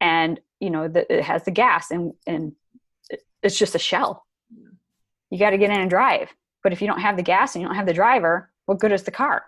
[0.00, 2.52] and you know the, it has the gas and and
[3.42, 4.24] it's just a shell.
[5.30, 6.32] You got to get in and drive.
[6.62, 8.92] But if you don't have the gas and you don't have the driver what good
[8.92, 9.44] is the car?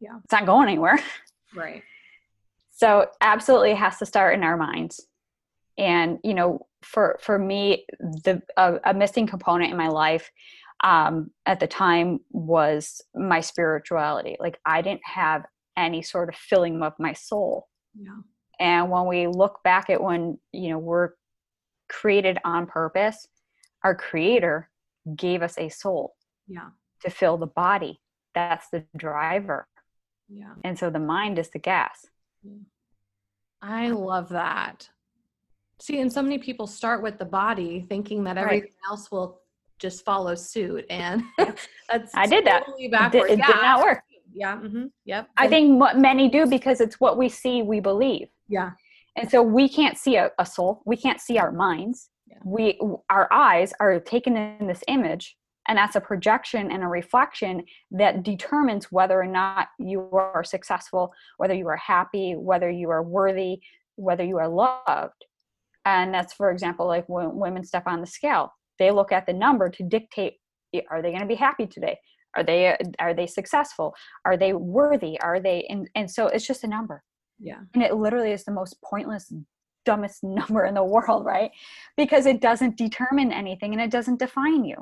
[0.00, 0.18] Yeah.
[0.24, 0.98] It's not going anywhere.
[1.54, 1.82] Right.
[2.70, 5.06] So absolutely it has to start in our minds.
[5.78, 10.30] And you know for for me the a, a missing component in my life
[10.84, 14.36] um, at the time was my spirituality.
[14.38, 15.44] Like i didn't have
[15.76, 17.68] any sort of filling of my soul.
[17.98, 18.18] Yeah.
[18.58, 21.10] And when we look back at when you know we're
[21.88, 23.28] created on purpose
[23.84, 24.68] our creator
[25.14, 26.16] gave us a soul
[26.48, 26.70] yeah.
[27.02, 28.00] to fill the body.
[28.34, 29.68] That's the driver.
[30.28, 30.54] Yeah.
[30.64, 32.06] And so the mind is the gas.
[33.62, 34.88] I love that
[35.80, 38.90] see and so many people start with the body thinking that everything right.
[38.90, 39.40] else will
[39.78, 43.46] just follow suit and that's i did totally that it, it yeah.
[43.46, 44.02] did not work.
[44.32, 44.86] yeah mm-hmm.
[45.04, 45.28] yep.
[45.36, 48.28] I think what many do because it's what we see we believe.
[48.48, 48.70] Yeah.
[49.16, 50.82] And so we can't see a, a soul.
[50.84, 52.10] We can't see our minds.
[52.26, 52.38] Yeah.
[52.44, 55.36] we our eyes are taken in this image
[55.68, 61.12] and that's a projection and a reflection that determines whether or not you are successful
[61.36, 63.60] whether you are happy whether you are worthy
[63.94, 65.24] whether you are loved
[65.86, 68.52] and that's for example like when women step on the scale.
[68.78, 70.34] They look at the number to dictate
[70.90, 71.96] are they going to be happy today?
[72.36, 73.94] Are they uh, are they successful?
[74.26, 75.18] Are they worthy?
[75.20, 77.02] Are they and, and so it's just a number.
[77.38, 77.60] Yeah.
[77.72, 79.32] And it literally is the most pointless
[79.86, 81.50] dumbest number in the world right?
[81.96, 84.76] Because it doesn't determine anything and it doesn't define you.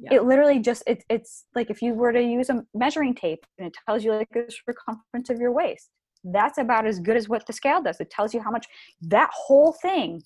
[0.00, 0.14] Yeah.
[0.14, 3.66] it literally just it, it's like if you were to use a measuring tape and
[3.66, 5.90] it tells you like the circumference of your waist
[6.24, 8.00] that's about as good as what the scale does.
[8.00, 8.66] It tells you how much
[9.02, 10.22] that whole thing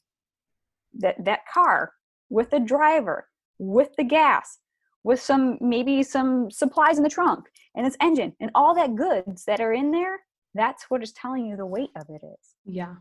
[0.94, 1.92] that that car
[2.28, 3.28] with the driver
[3.58, 4.58] with the gas
[5.04, 9.44] with some maybe some supplies in the trunk and its engine and all that goods
[9.44, 10.18] that are in there
[10.54, 12.54] that's what is telling you the weight of it is.
[12.64, 12.94] Yeah.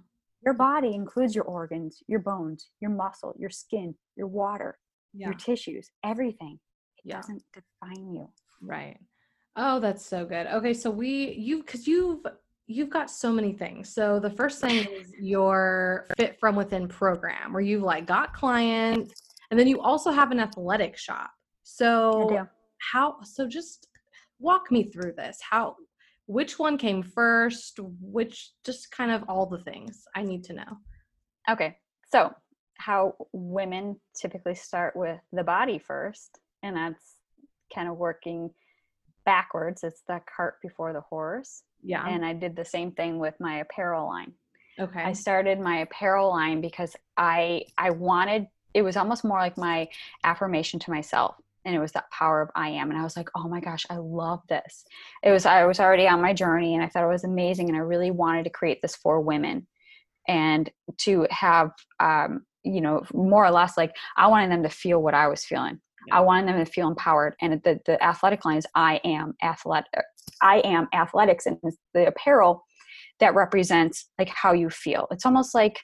[0.46, 4.78] Your body includes your organs your bones your muscle your skin your water
[5.14, 5.28] yeah.
[5.28, 6.60] your tissues everything.
[7.04, 7.16] It yeah.
[7.18, 8.30] doesn't define you.
[8.62, 8.98] Right.
[9.56, 10.48] Oh that's so good.
[10.48, 12.26] Okay so we you because you've
[12.72, 13.94] you've got so many things.
[13.94, 19.14] So the first thing is your fit from within program where you've like got clients
[19.50, 21.32] and then you also have an athletic shop.
[21.64, 22.48] So
[22.80, 23.88] how so just
[24.40, 25.38] walk me through this.
[25.48, 25.76] How
[26.26, 27.80] which one came first?
[28.00, 30.78] Which just kind of all the things i need to know.
[31.50, 31.78] Okay.
[32.12, 32.34] So
[32.78, 37.18] how women typically start with the body first and that's
[37.74, 38.50] kind of working
[39.26, 42.08] backwards it's the cart before the horse yeah.
[42.08, 44.34] and i did the same thing with my apparel line.
[44.80, 45.02] Okay.
[45.02, 49.88] i started my apparel line because i i wanted it was almost more like my
[50.24, 53.30] affirmation to myself and it was that power of i am and i was like
[53.36, 54.86] oh my gosh i love this.
[55.24, 57.78] It was i was already on my journey and i thought it was amazing and
[57.78, 59.68] i really wanted to create this for women
[60.28, 65.02] and to have um, you know more or less like i wanted them to feel
[65.02, 66.18] what i was feeling yeah.
[66.18, 69.90] i wanted them to feel empowered and the, the athletic line is i am athletic
[70.42, 71.58] i am athletics and
[71.94, 72.64] the apparel
[73.20, 75.80] that represents like how you feel it's almost like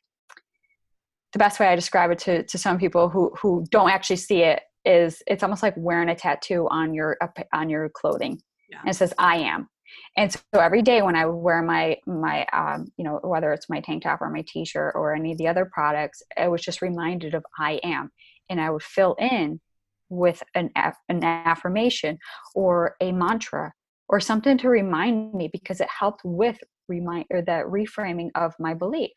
[1.33, 4.41] the best way i describe it to, to some people who who don't actually see
[4.41, 7.17] it is it's almost like wearing a tattoo on your
[7.53, 8.79] on your clothing yeah.
[8.81, 9.67] and it says i am
[10.15, 13.81] and so every day when i wear my my um, you know whether it's my
[13.81, 17.33] tank top or my t-shirt or any of the other products i was just reminded
[17.33, 18.09] of i am
[18.49, 19.59] and i would fill in
[20.09, 20.71] with an,
[21.09, 22.17] an affirmation
[22.55, 23.73] or a mantra
[24.09, 28.73] or something to remind me because it helped with remind or that reframing of my
[28.73, 29.11] belief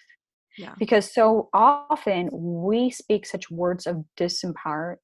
[0.58, 0.74] yeah.
[0.78, 4.96] because so often we speak such words of disempower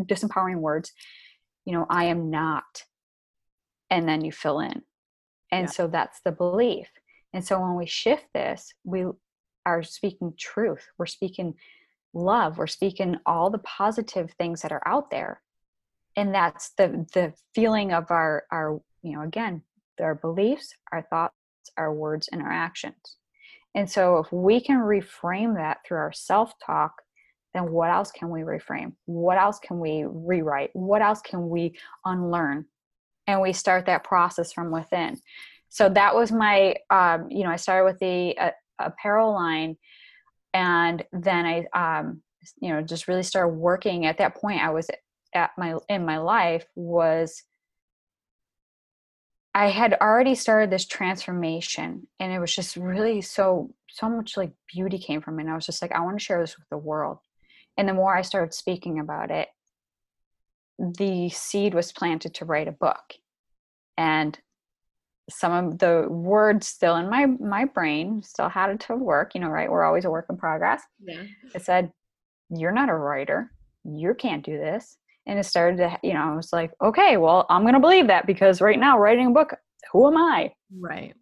[0.00, 0.92] disempowering words
[1.64, 2.82] you know i am not
[3.90, 4.82] and then you fill in
[5.50, 5.70] and yeah.
[5.70, 6.88] so that's the belief
[7.32, 9.04] and so when we shift this we
[9.64, 11.54] are speaking truth we're speaking
[12.14, 15.40] love we're speaking all the positive things that are out there.
[16.16, 19.62] And that's the the feeling of our our you know again
[20.00, 21.34] our beliefs our thoughts
[21.76, 23.16] our words and our actions.
[23.74, 27.02] And so if we can reframe that through our self-talk
[27.54, 28.92] then what else can we reframe?
[29.04, 30.70] What else can we rewrite?
[30.72, 32.64] What else can we unlearn?
[33.26, 35.20] And we start that process from within.
[35.68, 39.76] So that was my um, you know i started with the uh, apparel line
[40.54, 41.66] and then i
[42.00, 42.22] um,
[42.60, 44.88] you know just really started working at that point i was
[45.34, 47.42] at my in my life was
[49.54, 54.52] I had already started this transformation and it was just really so so much like
[54.72, 55.42] beauty came from it.
[55.42, 57.18] And I was just like, I want to share this with the world.
[57.76, 59.48] And the more I started speaking about it,
[60.78, 63.14] the seed was planted to write a book.
[63.98, 64.38] And
[65.32, 69.40] some of the words still in my my brain still had it to work you
[69.40, 69.70] know right?
[69.70, 70.82] We're always a work in progress.
[71.00, 71.22] Yeah.
[71.54, 71.92] it said
[72.50, 73.50] you're not a writer.
[73.84, 74.98] You can't do this.
[75.26, 78.08] And it started to you know i was like okay well i'm going to believe
[78.08, 79.54] that because right now writing a book
[79.92, 80.52] who am i?
[80.80, 81.14] Right.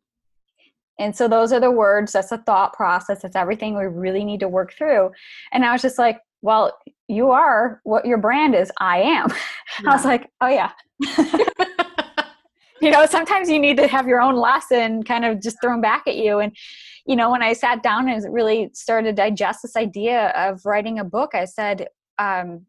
[0.99, 4.41] and so those are the words that's the thought process that's everything we really need
[4.41, 5.11] to work through.
[5.53, 8.71] And i was just like well you are what your brand is.
[8.79, 9.29] I am.
[9.87, 10.71] I was like oh yeah
[12.87, 16.05] you know sometimes you need to have your own lesson kind of just thrown back
[16.07, 16.39] at you.
[16.39, 16.57] And
[17.07, 20.99] you know when i sat down and really started to digest this idea of writing
[20.99, 21.89] a book i said
[22.19, 22.67] um,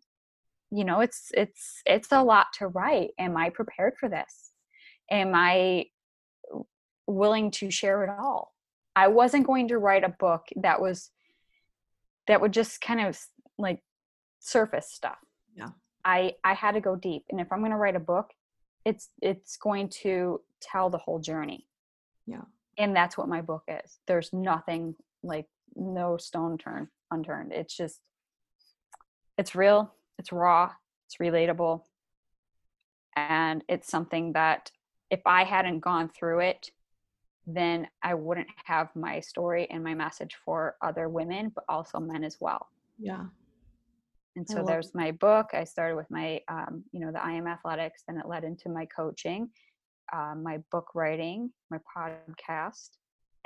[0.72, 3.10] you know it's it's it's a lot to write.
[3.20, 4.52] Am i prepared for this?
[5.12, 5.86] Am i
[7.06, 8.54] willing to share it all?
[8.96, 11.12] I wasn't going to write a book that was
[12.28, 13.20] that would just kind of
[13.58, 13.84] like
[14.40, 15.18] surface stuff.
[15.56, 15.70] Yeah.
[16.06, 17.26] i i had to go deep.
[17.30, 18.32] And if i'm going to write a book
[18.86, 21.68] it's it's going to tell the whole journey.
[22.28, 22.42] Yeah.
[22.78, 24.00] and that's what my book is.
[24.08, 27.52] There's nothing like no stone turned unturned.
[27.52, 28.00] It's just
[29.38, 30.72] it's real it's raw
[31.08, 31.82] it's relatable.
[33.16, 34.72] And it's something that
[35.10, 36.72] if i hadn't gone through it
[37.46, 42.24] then i wouldn't have my story and my message for other women but also men
[42.24, 42.68] as well.
[43.00, 43.26] Yeah.
[44.36, 47.48] And so there's my book i started with my um, you know the i am
[47.48, 49.50] athletics then it led into my coaching
[50.14, 52.90] uh, my book writing my podcast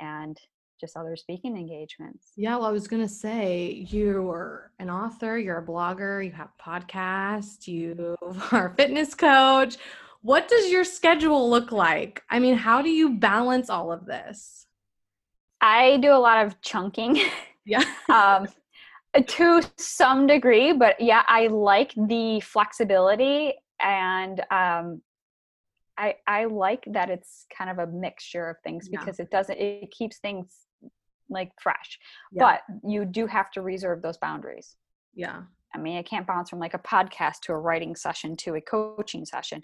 [0.00, 0.38] and
[0.78, 5.64] just other speaking engagements Yeah, well, I was gonna say you're an author, you're a
[5.64, 8.14] blogger, you have a podcast, you
[8.52, 9.76] are a fitness coach.
[10.20, 12.22] What does your schedule look like?
[12.28, 14.66] I mean, how do you balance all of this?
[15.60, 17.18] i do a lot of chunking
[17.64, 17.82] Yeah.
[18.08, 18.46] um,
[19.22, 25.02] to some degree but yeah i like the flexibility and um,
[25.98, 29.00] I, I like that it's kind of a mixture of things Yeah.
[29.00, 30.52] because it doesn't it keeps things
[31.30, 31.98] like fresh
[32.32, 32.60] Yeah.
[32.62, 34.76] but you do have to reserve those boundaries
[35.16, 35.42] yeah.
[35.74, 38.60] I mean, I can't bounce from like a podcast to a writing session to a
[38.60, 39.62] coaching session.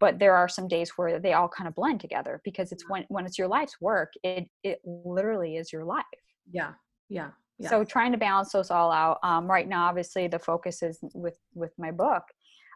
[0.00, 3.04] But there are some days where they all kind of blend together because it's when
[3.08, 6.04] when it's your life's work, it it literally is your life.
[6.50, 6.72] Yeah.
[7.08, 7.30] Yeah.
[7.58, 7.70] Yeah.
[7.70, 9.18] So trying to balance those all out.
[9.22, 12.24] Um, right now, obviously, the focus is with with my book.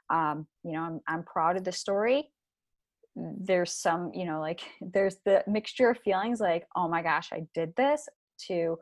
[0.09, 2.31] Um, you know, I'm I'm proud of the story.
[3.16, 7.43] There's some, you know, like there's the mixture of feelings like, oh my gosh, I
[7.55, 8.09] did this
[8.49, 8.79] to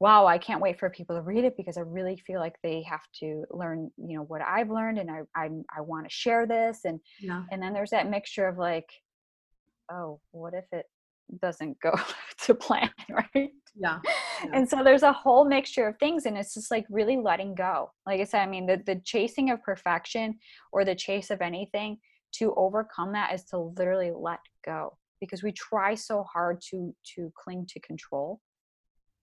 [0.00, 2.82] wow, I can't wait for people to read it because I really feel like they
[2.82, 6.46] have to learn, you know, what I've learned and I I, I want to share
[6.46, 7.44] this and yeah.
[7.52, 8.88] and then there's that mixture of like,
[9.92, 10.86] oh, what if it
[11.40, 11.92] doesn't go
[12.44, 13.50] to plan, right?
[13.74, 14.00] Yeah.
[14.44, 14.50] Yeah.
[14.54, 17.92] And so there's a whole mixture of things and it's just like really letting go.
[18.06, 20.38] Like I said, I mean the the chasing of perfection
[20.72, 21.98] or the chase of anything
[22.32, 27.32] to overcome that is to literally let go because we try so hard to to
[27.36, 28.40] cling to control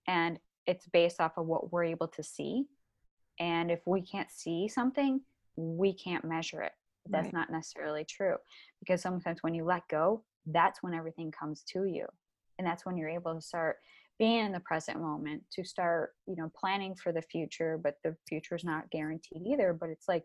[0.06, 2.64] and it's based off of what we're able to see
[3.38, 5.20] and if we can't see something
[5.56, 6.72] we can't measure it
[7.08, 7.34] that's Right.
[7.34, 8.36] not necessarily true
[8.78, 12.06] because sometimes when you let go that's when everything comes to you
[12.58, 13.76] and that's when you're able to start
[14.20, 18.14] being in the present moment to start you know planning for the future but the
[18.28, 20.24] future is not guaranteed either but it's like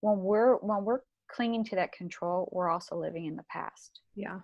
[0.00, 4.40] when we're when we're clinging to that control we're also living in the past Yeah.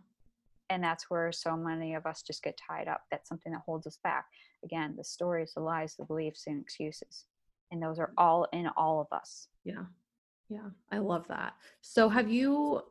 [0.71, 3.87] and that's where so many of us just get tied up that's something that holds
[3.87, 4.27] us back
[4.63, 7.25] again the stories the lies the beliefs and excuses
[7.73, 9.85] and those are all in all of us Yeah.
[10.51, 10.69] Yeah.
[10.93, 11.55] I love that.
[11.81, 12.83] So have you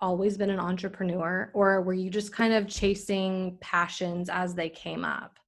[0.00, 5.04] always been an entrepreneur or were you just kind of chasing passions as they came
[5.04, 5.39] up?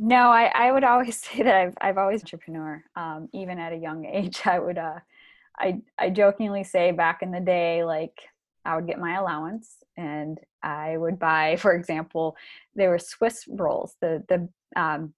[0.00, 2.84] No, I, I would always say that I've I've always been an entrepreneur.
[2.96, 4.98] Um, even at a young age, I would uh,
[5.58, 8.18] I I jokingly say back in the day, like
[8.64, 12.36] I would get my allowance and I would buy, for example,
[12.74, 14.48] there were Swiss rolls, the the
[14.80, 15.12] um,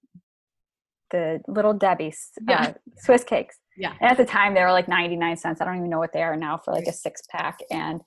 [1.11, 2.61] the Little Debbie's Yeah.
[2.61, 3.57] uh, Swiss cakes.
[3.77, 3.93] Yeah.
[4.01, 5.61] And at the time, they were like ninety nine cents.
[5.61, 7.59] I don't even know what they are now for like a six pack.
[7.71, 8.01] And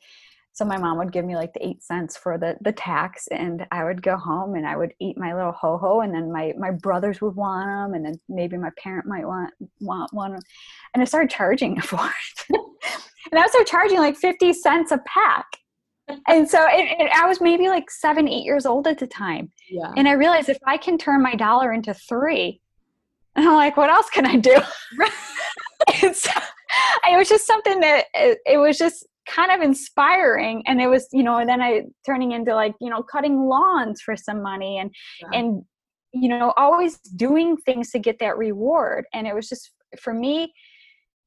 [0.56, 3.66] so my mom would give me like the eight cents for the the tax, and
[3.70, 6.54] I would go home and I would eat my little ho ho, and then my
[6.56, 11.02] my brothers would want them, and then maybe my parent might want want one, and
[11.02, 12.58] I started charging for it.
[13.30, 15.44] and I started charging like fifty cents a pack.
[16.26, 19.50] And so it, it, I was maybe like seven, eight years old at the time.
[19.68, 19.92] Yeah.
[19.96, 22.62] And I realized if I can turn my dollar into three,
[23.34, 24.56] and I'm like, what else can I do?
[26.02, 26.30] and so
[27.10, 30.62] it was just something that it, it was just kind of inspiring.
[30.66, 34.00] And it was, you know, and then I turning into like, you know, cutting lawns
[34.00, 35.38] for some money and, Yeah.
[35.38, 35.62] and,
[36.12, 39.04] you know, always doing things to get that reward.
[39.12, 40.52] And it was just, for me,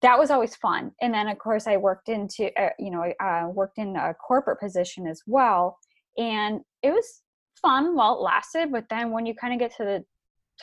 [0.01, 0.91] that was always fun.
[1.01, 4.13] And then of course I worked into, uh, you know, I uh, worked in a
[4.13, 5.77] corporate position as well.
[6.17, 7.21] And it was
[7.61, 8.71] fun while it lasted.
[8.71, 10.05] But then when you kind of get to the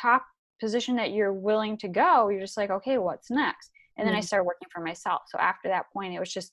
[0.01, 0.25] top
[0.59, 3.71] position that you're willing to go, you're just like, okay, what's next?
[3.99, 4.19] And then mm-hmm.
[4.19, 5.23] I started working for myself.
[5.29, 6.51] So after that point, it was just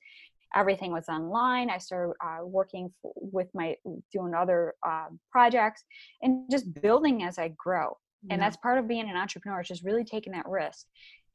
[0.56, 1.70] everything was online.
[1.70, 3.76] I started uh, working f- with my
[4.12, 5.84] doing other uh, projects
[6.22, 7.98] and just building as I grow.
[8.30, 10.86] And that's part of being an entrepreneur, is just really taking that risk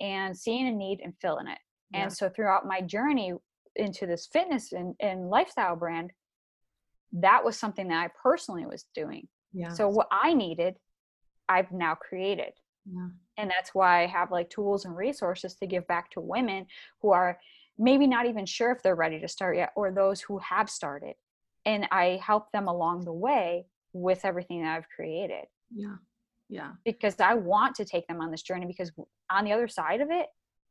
[0.01, 1.59] and seeing a need and filling it.
[1.93, 2.05] Yeah.
[2.05, 3.35] And so throughout my journey
[3.77, 6.13] into this fitness and, and lifestyle brand,
[7.13, 9.29] that was something that I personally was doing.
[9.53, 9.69] Yeah.
[9.69, 10.77] So what I needed,
[11.47, 12.55] I've now created.
[12.91, 13.09] Yeah.
[13.37, 16.65] And that's why I have like tools and resources to give back to women
[17.03, 17.39] who are
[17.79, 21.15] maybe not even sure if they're ready to start yet or those who have started.
[21.65, 25.45] And I help them along the way with everything that I've created.
[25.75, 25.97] Yeah.
[26.49, 26.73] Yeah.
[26.85, 28.91] Because I want to take them on this journey because
[29.31, 30.27] on the other side of it,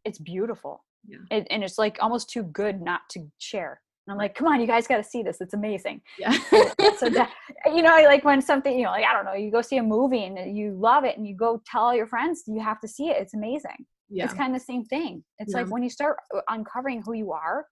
[0.05, 0.83] it's beautiful.
[1.07, 1.19] Yeah.
[1.31, 3.81] It, and it's like almost too good not to share.
[4.07, 5.41] And I'm like, come on, you guys got to see this.
[5.41, 6.01] It's amazing.
[6.17, 6.31] Yeah.
[6.97, 7.31] so that,
[7.65, 9.83] you know, like when something, you know, like, I don't know, you go see a
[9.83, 12.87] movie and you love it and you go tell all your friends, you have to
[12.87, 13.17] see it.
[13.19, 13.85] It's amazing.
[14.09, 14.25] Yeah.
[14.25, 15.23] It's kind of the same thing.
[15.39, 15.61] It's yeah.
[15.61, 17.65] like when you start uh, uncovering who you are,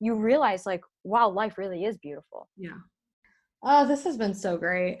[0.00, 2.48] you realize like, wow, life really is beautiful.
[2.56, 2.78] Yeah.
[3.62, 5.00] Oh, this has been so great.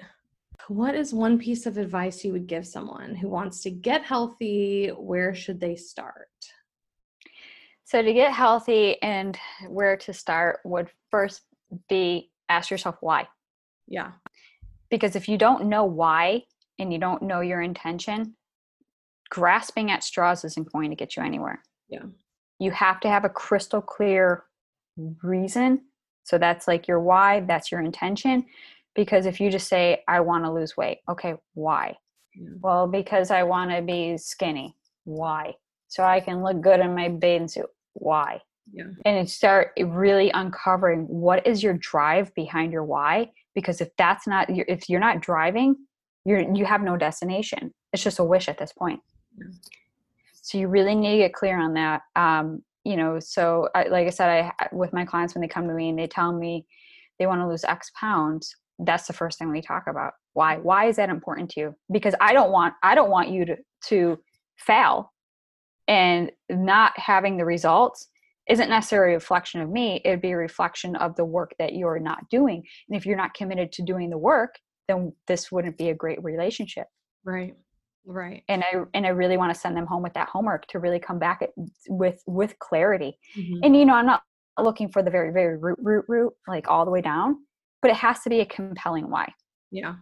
[0.68, 4.88] What is one piece of advice you would give someone who wants to get healthy?
[4.88, 6.28] Where should they start?
[7.84, 9.36] So, to get healthy and
[9.68, 11.42] where to start would first
[11.88, 13.26] be ask yourself why.
[13.88, 14.12] Yeah.
[14.88, 16.44] Because if you don't know why
[16.78, 18.36] and you don't know your intention,
[19.32, 21.62] grasping at straws isn't going to get you anywhere.
[21.88, 22.02] Yeah.
[22.58, 24.44] You have to have a crystal clear
[25.22, 25.80] reason.
[26.24, 28.44] So that's like your why, that's your intention.
[28.94, 31.96] Because if you just say, I want to lose weight, okay, why?
[32.34, 32.50] Yeah.
[32.60, 34.76] Well, because I want to be skinny.
[35.04, 35.54] Why?
[35.88, 37.70] So I can look good in my bathing suit.
[37.94, 38.42] Why?
[38.70, 38.84] Yeah.
[39.06, 43.30] And start really uncovering what is your drive behind your why.
[43.54, 45.74] Because if that's not, if you're not driving,
[46.26, 47.72] you're you have no destination.
[47.94, 49.00] It's just a wish at this point.
[50.42, 52.02] So you really need to get clear on that.
[52.16, 55.68] Um, you know, so I, like I said, I with my clients when they come
[55.68, 56.66] to me and they tell me
[57.18, 60.14] they want to lose X pounds, that's the first thing we talk about.
[60.32, 60.56] Why?
[60.56, 61.74] Why is that important to you?
[61.92, 63.56] Because I don't want I don't want you to
[63.86, 64.18] to
[64.56, 65.12] fail
[65.86, 68.08] and not having the results
[68.48, 70.00] isn't necessarily a reflection of me.
[70.04, 72.64] It'd be a reflection of the work that you're not doing.
[72.88, 74.56] And if you're not committed to doing the work,
[74.88, 76.88] then this wouldn't be a great relationship.
[77.24, 77.54] Right
[78.04, 78.42] right.
[78.48, 80.98] And i and i really want to send them home with that homework to really
[80.98, 81.50] come back at,
[81.88, 83.18] with with clarity.
[83.36, 83.60] Mm-hmm.
[83.62, 84.22] and you know i'm not
[84.60, 87.36] looking for the very very root root root like all the way down
[87.80, 89.32] but it has to be a compelling why.
[89.70, 89.96] Yeah.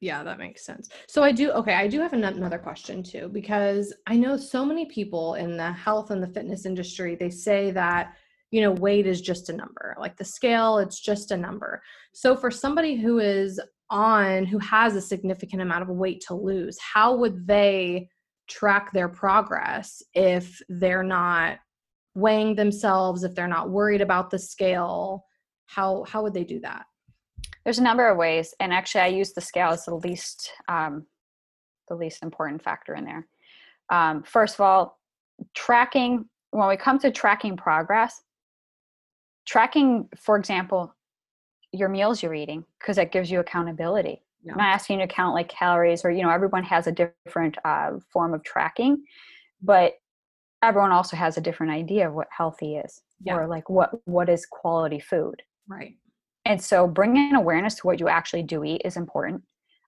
[0.00, 0.88] Yeah that makes sense.
[1.08, 4.86] So i do okay i do have another question too because i know so many
[4.86, 8.14] people in the health and the fitness industry they say that
[8.50, 11.82] you know weight is just a number like the scale it's just a number.
[12.12, 13.60] So for somebody who is
[13.90, 18.08] on who has a significant amount of weight to lose how would they
[18.48, 21.58] track their progress if they're not
[22.14, 25.24] weighing themselves if they're not worried about the scale?
[25.66, 26.84] How how would they do that?
[27.64, 31.06] There's a number of ways and actually i use the scale as the least um,
[31.88, 33.26] the least important factor in there.
[33.90, 34.98] Um, first of all
[35.54, 38.22] tracking when we come to tracking progress
[39.46, 40.94] tracking for example
[41.74, 44.22] your meals you're eating because that gives you accountability.
[44.42, 44.52] Yeah.
[44.52, 47.56] I'm not asking you to count like calories or you know everyone has a different
[47.64, 49.02] uh, form of tracking,
[49.62, 49.94] but
[50.62, 53.36] everyone also has a different idea of what healthy is yeah.
[53.36, 55.42] or like what what is quality food.
[55.68, 55.94] Right.
[56.44, 59.42] And so bringing awareness to what you actually do eat is important.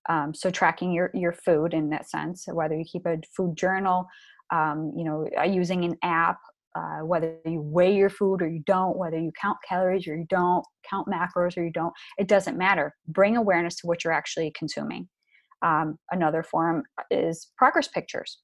[0.09, 4.07] Um, so tracking your your food in that sense, whether you keep a food journal,
[4.53, 6.39] um, you know, uh, using an app
[6.77, 10.27] uh, whether you weigh your food or you don't, whether you count calories or you
[10.29, 12.95] don't, count macros or you don't, it doesn't matter.
[13.09, 15.09] Bring awareness to what you're actually consuming.
[15.63, 18.41] Um, another form is progress pictures.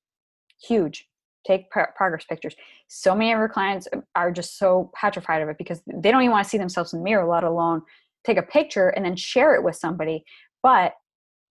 [0.66, 1.06] Huge.
[1.46, 2.54] Take progress pictures.
[2.88, 6.30] So many of our clients are just so petrified of it because they don't even
[6.30, 7.82] want to see themselves in the mirror, let alone
[8.24, 10.24] take a picture and then share it with somebody.
[10.62, 10.94] But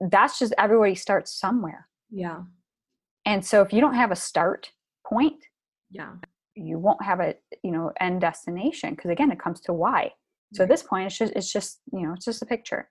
[0.01, 1.89] that's just everybody starts somewhere.
[2.11, 2.43] Yeah.
[3.26, 4.70] And so if you don't have a start
[5.05, 5.45] point,
[5.91, 6.12] yeah
[6.61, 10.12] you won't have a you know end destination because again it comes to why.
[10.52, 12.88] So at this point it's just it's just you know it's just a picture.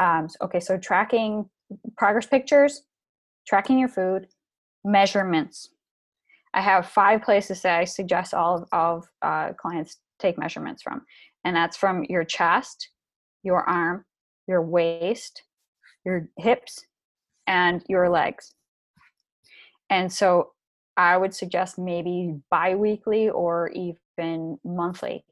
[0.00, 1.48] Um so, okay so tracking
[1.96, 2.82] progress pictures
[3.46, 4.26] tracking your food
[4.84, 5.70] measurements.
[6.54, 10.82] I have five places that i suggest all of, all of uh, clients take measurements
[10.82, 11.02] from
[11.44, 12.90] and that's from your chest
[13.42, 14.04] your arm
[14.46, 15.42] your waist
[16.04, 16.84] your hips
[17.46, 18.54] and your legs.
[19.90, 20.52] And so
[20.96, 25.24] I would suggest maybe bi-weekly or even monthly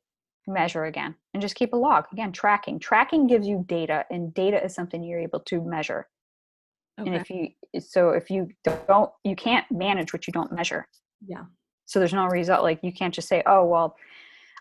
[0.47, 2.07] measure again and just keep a log.
[2.13, 2.79] Again tracking.
[2.79, 6.09] Tracking gives you data and data is something you're able to measure.
[7.01, 7.11] Okay.
[7.11, 7.49] and if you
[7.81, 8.49] so if you
[8.87, 10.87] don't you can't manage what you don't measure.
[11.27, 11.45] Yeah.
[11.87, 13.97] So there's no result like you can't just say oh well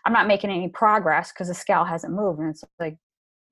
[0.04, 2.38] i'm not making any progress because the scale hasn't moved.
[2.40, 2.96] And it's like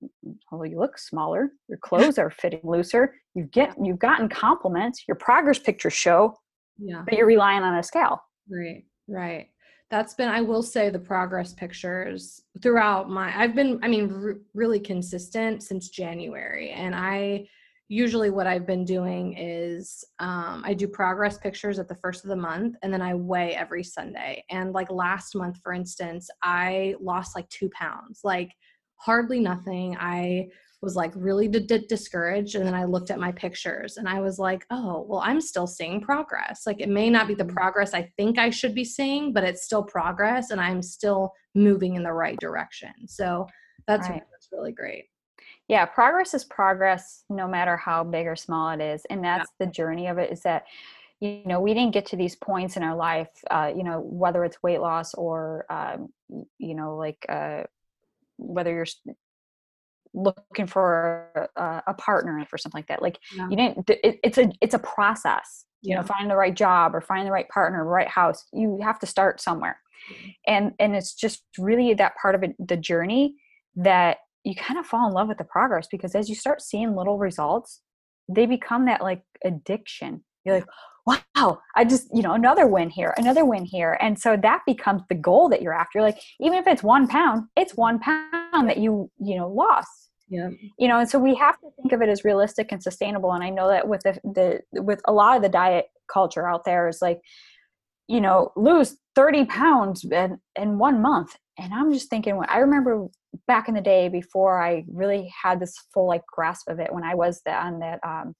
[0.03, 1.51] mm, well you look smaller.
[1.69, 3.15] Your clothes are fitting looser.
[3.35, 5.05] You get you've gotten compliments.
[5.07, 6.37] Your progress pictures show
[6.79, 7.03] yeah.
[7.05, 8.23] But you're relying on a scale.
[8.51, 9.49] Right right.
[9.91, 14.37] That's been i will say the progress pictures throughout my i've been i mean r-
[14.55, 17.49] really consistent since january and i
[17.89, 22.31] usually what i've been doing is um, i do progress pictures at the first of
[22.31, 26.95] the month and then i weigh every sunday and like last month for instance i
[27.01, 28.53] lost like two pounds like
[29.01, 29.97] hardly nothing.
[29.99, 30.49] I
[30.83, 34.21] was like really d- d- discouraged and then i looked at my pictures and i
[34.21, 37.55] was like oh well i'm still seeing progress like it may not be the mm-hmm.
[37.55, 41.97] progress i think i should be seeing but it's still progress and i'm still moving
[41.97, 43.47] in the right direction so
[43.87, 44.23] that's, right.
[44.31, 45.07] that's really great
[45.69, 49.67] yeah progress is progress no matter how big or small it is and that's yeah.
[49.67, 50.65] the journey of it is that
[51.21, 54.45] you know we didn't get to these points in our life uh, you know whether
[54.45, 56.09] it's weight loss or um,
[56.59, 57.63] you know like uh,
[58.39, 58.87] whether you're
[60.15, 63.49] looking for a, a partner for something like that like yeah.
[63.49, 66.01] you didn't it, it's a it's a process you yeah.
[66.01, 69.07] know find the right job or find the right partner right house you have to
[69.07, 69.79] start somewhere
[70.13, 70.29] mm-hmm.
[70.47, 73.35] and and it's just really that part of it the journey
[73.77, 76.97] that you kind of fall in love with the progress because as you start seeing
[76.97, 77.81] little results
[78.29, 80.67] they become that like addiction you're like
[81.11, 83.97] wow i just you know another win here another win here.
[84.01, 86.01] And so that becomes the goal that you're after.
[86.01, 90.11] Like even if it's one pound it's one pound that you you know lost.
[90.29, 90.51] Yeah.
[90.79, 93.33] You know and so we have to think of it as realistic and sustainable.
[93.33, 96.65] And i know that with the, the with a lot of the diet culture out
[96.65, 97.21] there is like
[98.09, 101.37] you know lose 30 pounds in, in one month.
[101.59, 103.07] And i'm just thinking when i remember
[103.47, 107.05] back in the day before i really had this full like grasp of it when
[107.05, 108.35] i was the, on that um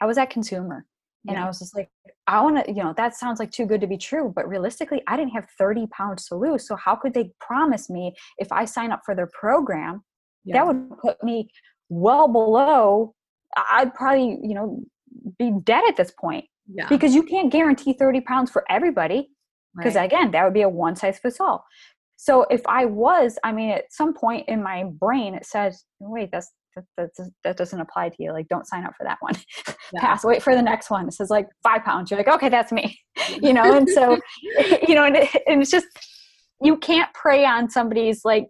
[0.00, 0.86] i was at consumer
[1.26, 1.44] and yeah.
[1.44, 1.90] I was just like,
[2.26, 4.32] I want to, you know, that sounds like too good to be true.
[4.34, 6.66] But realistically, I didn't have 30 pounds to lose.
[6.66, 10.02] So how could they promise me if I sign up for their program,
[10.44, 10.54] yeah.
[10.54, 11.50] that would put me
[11.90, 13.14] well below,
[13.56, 14.82] I'd probably, you know,
[15.38, 16.46] be dead at this point.
[16.72, 16.88] Yeah.
[16.88, 19.30] Because you can't guarantee 30 pounds for everybody.
[19.76, 20.04] Because right.
[20.04, 21.64] again, that would be a one size fits all.
[22.16, 26.30] So if I was, I mean, at some point in my brain, it says, wait,
[26.32, 28.32] that's that, that, that doesn't apply to you.
[28.32, 29.34] Like, don't sign up for that one.
[29.92, 30.02] Yeah.
[30.02, 30.24] Pass.
[30.24, 31.04] Wait for the next one.
[31.04, 32.12] This is like five pounds.
[32.12, 32.96] You're like, okay, that's me.
[33.42, 34.16] you know, and so,
[34.86, 35.88] you know, and, it, and it's just
[36.62, 38.46] you can't prey on somebody's like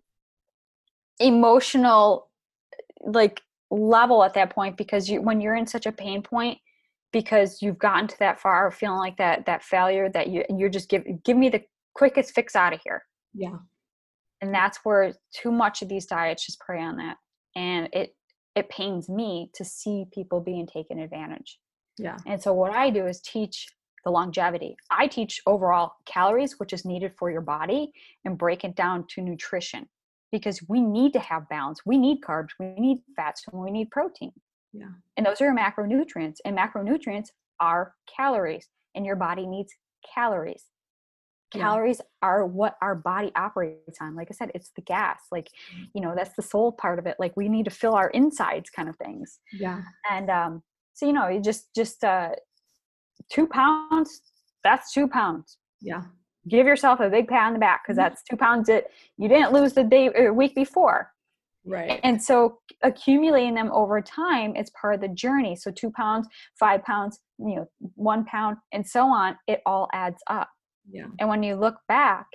[1.19, 2.29] emotional
[3.01, 3.41] like
[3.71, 6.59] level at that point because you when you're in such a pain point
[7.13, 10.89] because you've gotten to that far feeling like that that failure that you you're just
[10.89, 11.63] give give me the
[11.95, 13.03] quickest fix out of here
[13.35, 13.57] yeah
[14.41, 17.17] and that's where too much of these diets just prey on that
[17.57, 18.15] and it
[18.57, 21.59] it pains me to see people being taken advantage.
[21.99, 22.17] Yeah.
[22.27, 23.69] And so what i do is teach
[24.05, 24.77] the longevity.
[24.91, 27.93] I teach overall calories which is needed for your body
[28.25, 29.89] and break it down to nutrition
[30.33, 31.81] because we need to have balance.
[31.85, 34.33] We need carbs we need fats and we need protein.
[34.73, 34.89] Yeah.
[35.17, 37.29] And those are your macronutrients and macronutrients
[37.59, 39.75] are calories and your body needs
[40.15, 40.65] calories
[41.55, 41.63] yeah.
[41.63, 45.87] calories are what our body operates on like i said it's the gas like mm.
[45.95, 48.71] you know that's the soul part of it like we need to fill our insides
[48.71, 49.39] kind of things.
[49.53, 49.83] Yeah.
[50.11, 50.63] And um
[50.95, 52.31] so you know you just just uh
[53.31, 54.23] two pounds
[54.65, 55.59] that's two pounds.
[55.81, 56.03] Yeah.
[56.49, 58.11] Give yourself a big pat on the back because mm-hmm.
[58.11, 58.87] that's two pounds that
[59.17, 61.11] you didn't lose the day or week before.
[61.67, 62.01] Right.
[62.03, 65.57] And so accumulating them over time is part of the journey.
[65.57, 66.27] So two pounds
[66.59, 70.49] five pounds you know one pound and so on it all adds up
[70.91, 71.07] yeah.
[71.19, 72.27] And when you look back,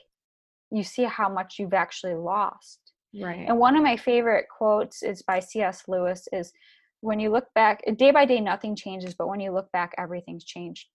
[0.71, 2.79] you see how much you've actually lost.
[3.19, 3.45] Right.
[3.47, 5.83] And one of my favorite quotes is by C.S.
[5.87, 6.51] Lewis is
[7.01, 10.43] when you look back, day by day nothing changes, but when you look back everything's
[10.43, 10.87] changed.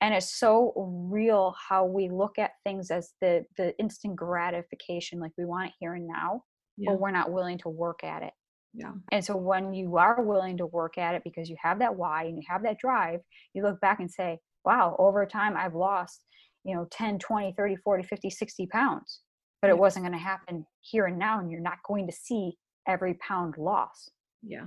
[0.00, 0.72] And it's so
[1.10, 5.74] real how we look at things as the the instant gratification like we want it
[5.80, 6.42] here and now,
[6.76, 6.90] yeah.
[6.90, 8.32] but we're not willing to work at it.
[8.74, 8.92] Yeah.
[9.12, 12.24] And so when you are willing to work at it because you have that why
[12.24, 13.20] and you have that drive,
[13.54, 16.24] you look back and say, wow, over time I've lost
[16.64, 19.20] you know 10 20 30 40 50 60 pounds
[19.60, 22.56] but it wasn't going to happen here and now and you're not going to see
[22.86, 24.10] every pound loss
[24.46, 24.66] yeah.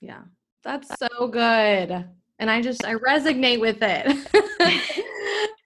[0.00, 0.22] Yeah.
[0.64, 2.04] That's so good
[2.40, 4.28] and i just i resonate with it.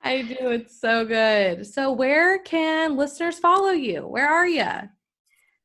[0.04, 1.66] I do it's so good.
[1.66, 4.00] So where can listeners follow you?
[4.00, 4.66] Where are you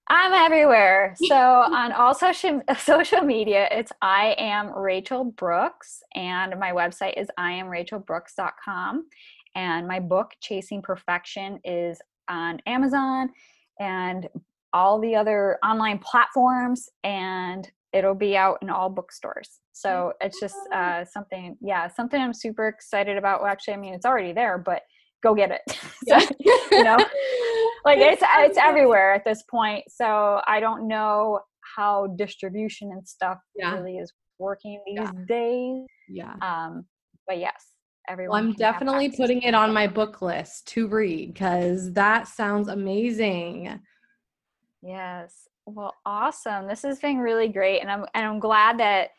[0.09, 1.15] I'm everywhere.
[1.27, 7.27] So on all social social media, it's I am Rachel Brooks, and my website is
[7.37, 9.05] I am Rachel iamrachelbrooks.com.
[9.57, 11.99] And my book, Chasing Perfection, is
[12.29, 13.29] on Amazon
[13.79, 14.27] and
[14.71, 19.59] all the other online platforms, and it'll be out in all bookstores.
[19.73, 23.41] So it's just uh, something, yeah, something I'm super excited about.
[23.41, 24.83] Well, actually, I mean, it's already there, but
[25.23, 25.61] go get it.
[26.07, 26.19] so,
[26.71, 26.97] you know,
[27.85, 29.85] like it's it's everywhere at this point.
[29.89, 31.39] So I don't know
[31.75, 33.73] how distribution and stuff yeah.
[33.73, 35.11] really is working these yeah.
[35.27, 35.85] days.
[36.07, 36.33] Yeah.
[36.41, 36.85] Um,
[37.25, 37.76] but yes,
[38.07, 38.31] everyone.
[38.39, 43.79] Well, I'm definitely putting it on my book list to read because that sounds amazing.
[44.81, 45.47] Yes.
[45.65, 46.67] Well, awesome.
[46.67, 49.09] This has been really great, and I'm and I'm glad that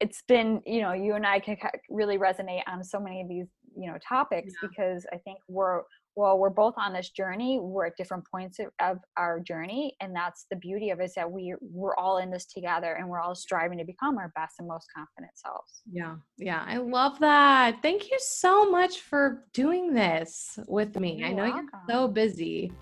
[0.00, 1.56] it's been you know you and I can
[1.88, 4.68] really resonate on so many of these you know topics yeah.
[4.68, 5.82] because I think we're
[6.16, 10.46] well we're both on this journey we're at different points of our journey and that's
[10.50, 13.34] the beauty of it is that we we're all in this together and we're all
[13.34, 18.10] striving to become our best and most confident selves yeah yeah i love that thank
[18.10, 21.68] you so much for doing this with me you're i know welcome.
[21.88, 22.72] you're so busy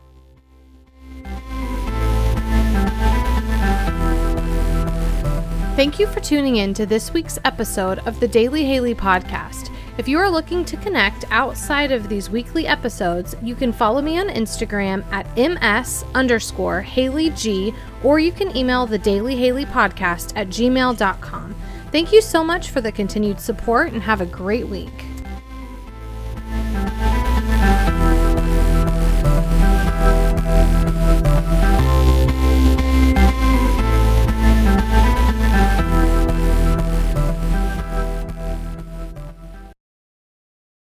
[5.77, 9.71] Thank you for tuning in to this week's episode of the Daily Haley podcast.
[10.01, 14.19] If you are looking to connect outside of these weekly episodes, you can follow me
[14.19, 20.33] on Instagram at ms underscore Haley G, or you can email the Daily Haley podcast
[20.37, 21.55] at gmail.com.
[21.93, 25.05] Thank you so much for the continued support and have a great week.